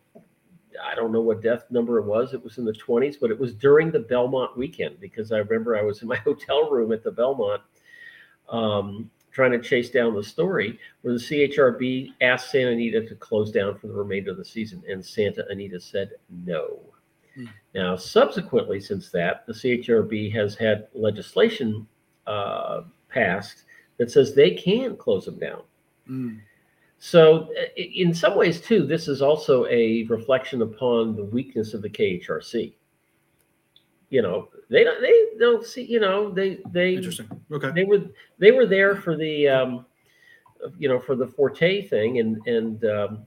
I 0.83 0.95
don't 0.95 1.11
know 1.11 1.21
what 1.21 1.41
death 1.41 1.65
number 1.71 1.97
it 1.97 2.05
was. 2.05 2.33
It 2.33 2.43
was 2.43 2.57
in 2.57 2.65
the 2.65 2.73
20s, 2.73 3.17
but 3.19 3.31
it 3.31 3.39
was 3.39 3.53
during 3.53 3.91
the 3.91 3.99
Belmont 3.99 4.55
weekend 4.55 4.99
because 4.99 5.31
I 5.31 5.39
remember 5.39 5.75
I 5.75 5.81
was 5.81 6.01
in 6.01 6.07
my 6.07 6.15
hotel 6.27 6.69
room 6.69 6.91
at 6.91 7.03
the 7.03 7.11
Belmont 7.11 7.61
um, 8.51 9.09
trying 9.31 9.51
to 9.51 9.61
chase 9.61 9.89
down 9.89 10.13
the 10.13 10.23
story 10.23 10.77
where 11.01 11.13
the 11.13 11.19
CHRB 11.19 12.13
asked 12.21 12.51
Santa 12.51 12.71
Anita 12.71 13.05
to 13.07 13.15
close 13.15 13.51
down 13.51 13.77
for 13.77 13.87
the 13.87 13.93
remainder 13.93 14.31
of 14.31 14.37
the 14.37 14.45
season, 14.45 14.83
and 14.89 15.03
Santa 15.03 15.45
Anita 15.49 15.79
said 15.79 16.11
no. 16.29 16.79
Hmm. 17.35 17.45
Now, 17.73 17.95
subsequently, 17.95 18.79
since 18.81 19.09
that, 19.11 19.45
the 19.47 19.53
CHRB 19.53 20.33
has 20.33 20.55
had 20.55 20.87
legislation 20.93 21.87
uh, 22.27 22.81
passed 23.09 23.63
that 23.97 24.11
says 24.11 24.33
they 24.33 24.51
can 24.51 24.97
close 24.97 25.25
them 25.25 25.39
down. 25.39 25.61
Mm. 26.09 26.41
So, 26.99 27.49
in 27.75 28.13
some 28.13 28.35
ways, 28.35 28.61
too, 28.61 28.85
this 28.85 29.07
is 29.07 29.21
also 29.21 29.65
a 29.67 30.03
reflection 30.03 30.61
upon 30.61 31.15
the 31.15 31.23
weakness 31.23 31.73
of 31.73 31.81
the 31.81 31.89
KHRC. 31.89 32.73
You 34.11 34.21
know, 34.21 34.49
they 34.69 34.83
don't 34.83 35.01
they 35.01 35.25
don't 35.39 35.65
see. 35.65 35.83
You 35.83 36.01
know, 36.01 36.29
they 36.29 36.59
they 36.71 36.95
Interesting. 36.95 37.27
Okay. 37.51 37.71
they 37.71 37.85
were 37.85 38.03
they 38.37 38.51
were 38.51 38.67
there 38.67 38.95
for 38.95 39.15
the 39.15 39.47
um, 39.47 39.85
you 40.77 40.89
know 40.89 40.99
for 40.99 41.15
the 41.15 41.25
Forte 41.25 41.87
thing 41.87 42.19
and 42.19 42.45
and 42.45 42.85
um, 42.85 43.19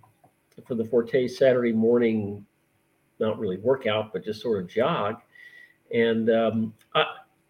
for 0.66 0.74
the 0.74 0.84
Forte 0.84 1.26
Saturday 1.26 1.72
morning, 1.72 2.44
not 3.18 3.38
really 3.38 3.56
workout, 3.56 4.12
but 4.12 4.24
just 4.24 4.42
sort 4.42 4.62
of 4.62 4.68
jog. 4.68 5.16
And 5.92 6.28
um, 6.30 6.74
I, 6.94 7.04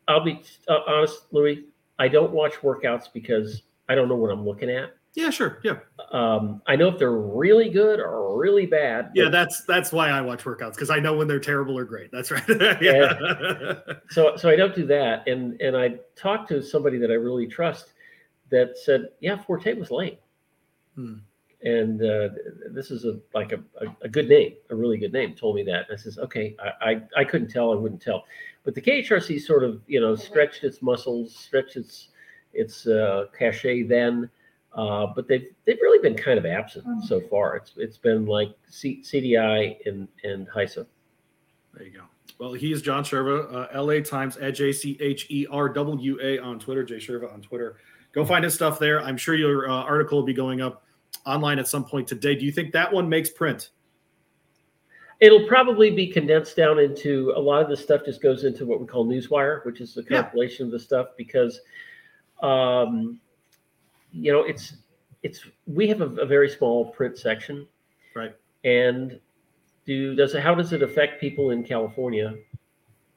I'll 0.09 0.25
be 0.25 0.41
uh, 0.69 0.79
honest, 0.87 1.27
Louis. 1.33 1.65
I 1.99 2.09
don't 2.09 2.33
watch 2.33 2.55
workouts 2.55 3.13
because 3.13 3.63
I 3.89 3.95
don't 3.97 4.09
know 4.09 4.17
what 4.17 4.31
I'm 4.31 4.47
looking 4.47 4.71
at. 4.71 4.97
Yeah. 5.15 5.31
Sure. 5.31 5.61
Yeah. 5.63 5.79
Um, 6.11 6.61
I 6.67 6.77
know 6.77 6.89
if 6.89 6.99
they're 6.99 7.13
really 7.13 7.71
good 7.71 8.01
or 8.01 8.37
really 8.37 8.67
bad. 8.67 9.11
Yeah. 9.15 9.29
That's 9.29 9.65
that's 9.65 9.93
why 9.93 10.11
I 10.11 10.21
watch 10.21 10.45
workouts 10.45 10.75
because 10.75 10.91
I 10.91 10.99
know 10.99 11.17
when 11.17 11.29
they're 11.29 11.41
terrible 11.41 11.79
or 11.79 11.85
great. 11.85 12.11
That's 12.11 12.31
right. 12.31 12.43
yeah. 12.81 13.83
so 14.11 14.37
so 14.37 14.49
I 14.49 14.57
don't 14.57 14.75
do 14.75 14.87
that. 14.87 15.27
And 15.29 15.61
and 15.61 15.77
I 15.77 15.97
talked 16.17 16.49
to 16.49 16.63
somebody 16.63 16.99
that 16.99 17.11
I 17.11 17.15
really 17.15 17.47
trust 17.47 17.93
that 18.51 18.77
said, 18.77 19.09
yeah, 19.21 19.37
Forte 19.37 19.73
was 19.75 19.91
lame, 19.91 20.17
Hmm. 20.95 21.15
And 21.63 22.03
uh, 22.03 22.29
this 22.71 22.91
is 22.91 23.07
a 23.07 23.19
like 23.33 23.53
a, 23.53 23.61
a, 23.81 23.87
a 24.03 24.09
good 24.09 24.29
name, 24.29 24.53
a 24.69 24.75
really 24.75 24.99
good 24.99 25.15
name. 25.15 25.35
Told 25.35 25.57
me 25.57 25.63
that. 25.63 25.89
And 25.89 25.99
I 25.99 26.01
says, 26.01 26.19
okay, 26.19 26.55
I, 26.63 26.91
I 26.91 27.03
I 27.17 27.25
couldn't 27.25 27.49
tell, 27.49 27.73
I 27.73 27.75
wouldn't 27.75 28.03
tell, 28.03 28.25
but 28.65 28.75
the 28.75 28.83
KHRC 28.83 29.41
sort 29.41 29.65
of 29.65 29.81
you 29.87 29.99
know 29.99 30.15
stretched 30.15 30.63
its 30.63 30.83
muscles, 30.83 31.35
stretched 31.35 31.77
its 31.77 32.09
its 32.53 32.87
uh, 32.87 33.27
cachet 33.37 33.85
then. 33.85 34.29
Uh, 34.75 35.07
but 35.15 35.29
they've 35.29 35.47
they've 35.65 35.79
really 35.81 36.01
been 36.01 36.17
kind 36.21 36.39
of 36.39 36.45
absent 36.47 36.85
so 37.05 37.21
far. 37.21 37.57
It's 37.57 37.73
it's 37.77 37.97
been 37.97 38.27
like 38.27 38.51
C, 38.69 39.03
CDI 39.05 39.77
and 39.87 40.09
and 40.25 40.49
HISA. 40.49 40.87
There 41.75 41.87
you 41.87 41.93
go. 41.93 42.03
Well, 42.39 42.53
he 42.55 42.73
is 42.73 42.83
John 42.83 43.05
Cherwa, 43.05 43.73
uh, 43.73 43.83
LA 43.83 44.01
Times 44.01 44.37
at 44.37 44.55
J 44.55 44.73
C 44.73 44.97
H 45.01 45.27
E 45.31 45.47
R 45.51 45.69
W 45.69 46.19
A 46.21 46.39
on 46.41 46.59
Twitter, 46.59 46.83
Jay 46.83 46.97
Sherva 46.97 47.33
on 47.33 47.41
Twitter. 47.41 47.77
Go 48.13 48.25
find 48.25 48.45
his 48.45 48.55
stuff 48.55 48.79
there. 48.79 49.01
I'm 49.01 49.17
sure 49.17 49.35
your 49.37 49.69
uh, 49.69 49.73
article 49.75 50.19
will 50.19 50.27
be 50.27 50.35
going 50.35 50.61
up 50.61 50.85
online 51.27 51.59
at 51.61 51.69
some 51.69 51.85
point 51.85 52.09
today. 52.09 52.35
Do 52.35 52.45
you 52.45 52.53
think 52.53 52.73
that 52.73 52.93
one 52.93 53.09
makes 53.09 53.31
print? 53.31 53.71
It'll 55.21 55.47
probably 55.47 55.91
be 55.91 56.09
condensed 56.09 56.57
down 56.57 56.81
into 56.81 57.33
a 57.37 57.41
lot 57.41 57.63
of 57.63 57.69
the 57.69 57.77
stuff 57.77 58.05
just 58.05 58.21
goes 58.21 58.45
into 58.45 58.67
what 58.67 58.81
we 58.81 58.87
call 58.87 59.07
Newswire, 59.07 59.65
which 59.65 59.81
is 59.81 59.95
the 59.95 60.05
Yeah. 60.11 60.23
compilation 60.23 60.67
of 60.67 60.73
the 60.73 60.79
stuff 60.79 61.09
because, 61.17 61.61
um, 62.43 63.21
you 64.15 64.33
know, 64.33 64.43
it's 64.43 64.75
it's 65.23 65.45
we 65.67 65.89
have 65.89 66.01
a, 66.01 66.07
a 66.21 66.27
very 66.27 66.49
small 66.49 66.91
print 66.93 67.19
section, 67.19 67.67
Right. 68.15 68.35
And 68.65 69.19
do 69.85 70.15
does 70.15 70.35
it 70.35 70.43
how 70.43 70.55
does 70.55 70.73
it 70.73 70.83
affect 70.83 71.21
people 71.21 71.51
in 71.51 71.63
California 71.63 72.35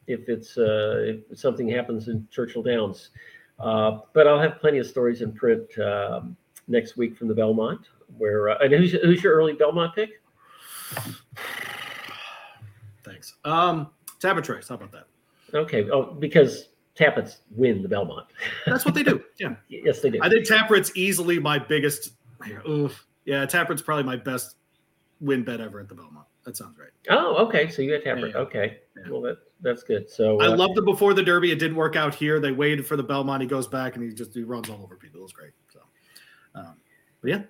if 0.08 0.28
it's 0.28 0.58
uh, 0.58 1.16
if 1.30 1.40
something 1.40 1.70
happens 1.70 2.08
in 2.08 2.28
Churchill 2.32 2.64
Downs? 2.64 3.12
Uh, 3.60 4.00
but 4.14 4.28
I'll 4.28 4.40
have 4.40 4.60
plenty 4.60 4.80
of 4.80 4.88
stories 4.88 5.22
in 5.22 5.32
print 5.32 5.78
um, 5.80 6.36
next 6.68 6.98
week 6.98 7.16
from 7.16 7.28
the 7.28 7.34
Belmont. 7.34 7.88
Where 8.18 8.50
uh, 8.50 8.58
and 8.60 8.74
who's 8.74 8.92
who's 8.92 9.24
your 9.24 9.34
early 9.36 9.54
Belmont 9.54 9.96
pick? 9.96 10.22
Thanks. 13.04 13.36
Um, 13.46 13.92
Tapit 14.20 14.44
Trice. 14.44 14.68
How 14.68 14.76
about 14.76 14.92
that? 14.92 15.08
Okay. 15.54 15.90
Oh, 15.90 16.14
because 16.14 16.70
Tapits 16.98 17.42
win 17.52 17.84
the 17.84 17.88
Belmont. 17.88 18.26
That's 18.66 18.84
what 18.84 18.96
they 18.96 19.04
do. 19.04 19.24
Yeah. 19.40 19.56
yes, 19.70 20.00
they 20.00 20.10
do. 20.10 20.20
I 20.24 20.30
think 20.30 20.48
Tapwrit's 20.48 20.92
easily 20.96 21.38
my 21.38 21.60
biggest. 21.60 22.14
Oof. 22.68 23.06
Yeah, 23.26 23.46
Tapwrit's 23.46 23.84
probably 23.84 24.04
my 24.04 24.16
best 24.16 24.56
win 25.22 25.44
bet 25.44 25.62
ever 25.62 25.80
at 25.80 25.88
the 25.88 25.94
Belmont. 25.94 26.26
That 26.44 26.58
sounds 26.58 26.80
right. 26.80 26.90
Oh, 27.10 27.46
okay. 27.46 27.70
So 27.70 27.84
you 27.84 27.96
got 27.96 28.04
Tappert. 28.04 28.22
Yeah, 28.22 28.28
yeah. 28.28 28.38
Okay. 28.38 28.78
Yeah. 28.96 29.12
Well, 29.12 29.22
that 29.22 29.38
that's 29.62 29.84
good. 29.84 30.10
So 30.10 30.40
I 30.42 30.48
uh, 30.48 30.56
loved 30.56 30.78
it 30.78 30.86
before 30.86 31.14
the 31.14 31.22
Derby. 31.22 31.52
It 31.52 31.60
didn't 31.60 31.78
work 31.78 31.96
out 31.96 32.16
here. 32.16 32.40
They 32.40 32.52
waited 32.52 32.88
for 32.88 32.96
the 32.96 33.04
Belmont. 33.04 33.44
He 33.44 33.48
goes 33.48 33.68
back 33.68 33.96
and 33.96 34.04
he 34.04 34.12
just 34.12 34.34
he 34.34 34.42
runs 34.42 34.68
all 34.68 34.82
over 34.82 34.96
people. 34.96 35.20
It 35.20 35.24
was 35.24 35.34
great. 35.34 35.52
So, 35.72 35.80
um, 36.56 36.78
but 37.22 37.30
yeah, 37.30 37.42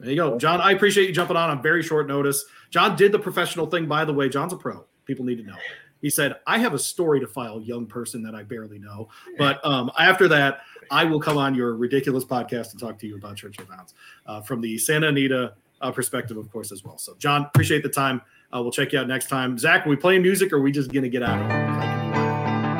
there 0.00 0.10
you 0.10 0.16
go, 0.16 0.38
John. 0.38 0.62
I 0.62 0.70
appreciate 0.70 1.08
you 1.08 1.14
jumping 1.14 1.36
on 1.36 1.50
on 1.50 1.62
very 1.62 1.82
short 1.82 2.06
notice. 2.08 2.42
John 2.70 2.96
did 2.96 3.12
the 3.12 3.18
professional 3.18 3.66
thing, 3.66 3.86
by 3.86 4.06
the 4.06 4.14
way. 4.14 4.30
John's 4.30 4.54
a 4.54 4.56
pro. 4.56 4.86
People 5.04 5.26
need 5.26 5.36
to 5.36 5.44
know. 5.44 5.56
He 6.04 6.10
said, 6.10 6.34
"I 6.46 6.58
have 6.58 6.74
a 6.74 6.78
story 6.78 7.18
to 7.20 7.26
file, 7.26 7.62
young 7.62 7.86
person 7.86 8.22
that 8.24 8.34
I 8.34 8.42
barely 8.42 8.78
know." 8.78 9.08
But 9.38 9.64
um, 9.64 9.90
after 9.98 10.28
that, 10.28 10.60
I 10.90 11.04
will 11.04 11.18
come 11.18 11.38
on 11.38 11.54
your 11.54 11.76
ridiculous 11.76 12.26
podcast 12.26 12.72
and 12.72 12.78
talk 12.78 12.98
to 12.98 13.06
you 13.06 13.16
about 13.16 13.36
Churchill 13.36 13.64
Downs 13.64 13.94
uh, 14.26 14.42
from 14.42 14.60
the 14.60 14.76
Santa 14.76 15.08
Anita 15.08 15.54
uh, 15.80 15.90
perspective, 15.90 16.36
of 16.36 16.52
course, 16.52 16.72
as 16.72 16.84
well. 16.84 16.98
So, 16.98 17.14
John, 17.18 17.46
appreciate 17.46 17.82
the 17.82 17.88
time. 17.88 18.20
Uh, 18.54 18.60
we'll 18.60 18.70
check 18.70 18.92
you 18.92 18.98
out 18.98 19.08
next 19.08 19.30
time. 19.30 19.56
Zach, 19.56 19.86
are 19.86 19.88
we 19.88 19.96
playing 19.96 20.20
music 20.20 20.52
or 20.52 20.56
are 20.56 20.60
we 20.60 20.72
just 20.72 20.92
going 20.92 21.04
to 21.04 21.08
get 21.08 21.22
out 21.22 21.40
of 21.40 21.50
here? 21.50 21.70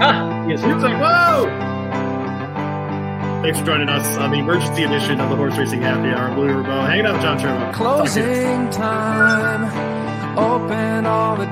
Ah, 0.00 0.46
yes, 0.46 0.62
music. 0.62 0.90
Whoa! 0.90 1.80
Thanks 3.42 3.58
for 3.58 3.64
joining 3.64 3.88
us 3.88 4.18
on 4.18 4.32
the 4.32 4.38
emergency 4.38 4.82
edition 4.82 5.18
of 5.18 5.30
the 5.30 5.36
Horse 5.36 5.56
Racing 5.56 5.80
Happy 5.80 6.10
Hour. 6.10 6.36
Louis 6.36 6.52
Rabaut 6.52 6.88
hanging 6.88 7.06
out 7.06 7.14
with 7.14 7.22
John 7.22 7.38
Cherwa. 7.38 7.72
Closing 7.72 8.68
time. 8.68 9.94
Open 10.36 11.06
all 11.06 11.36
the 11.36 11.46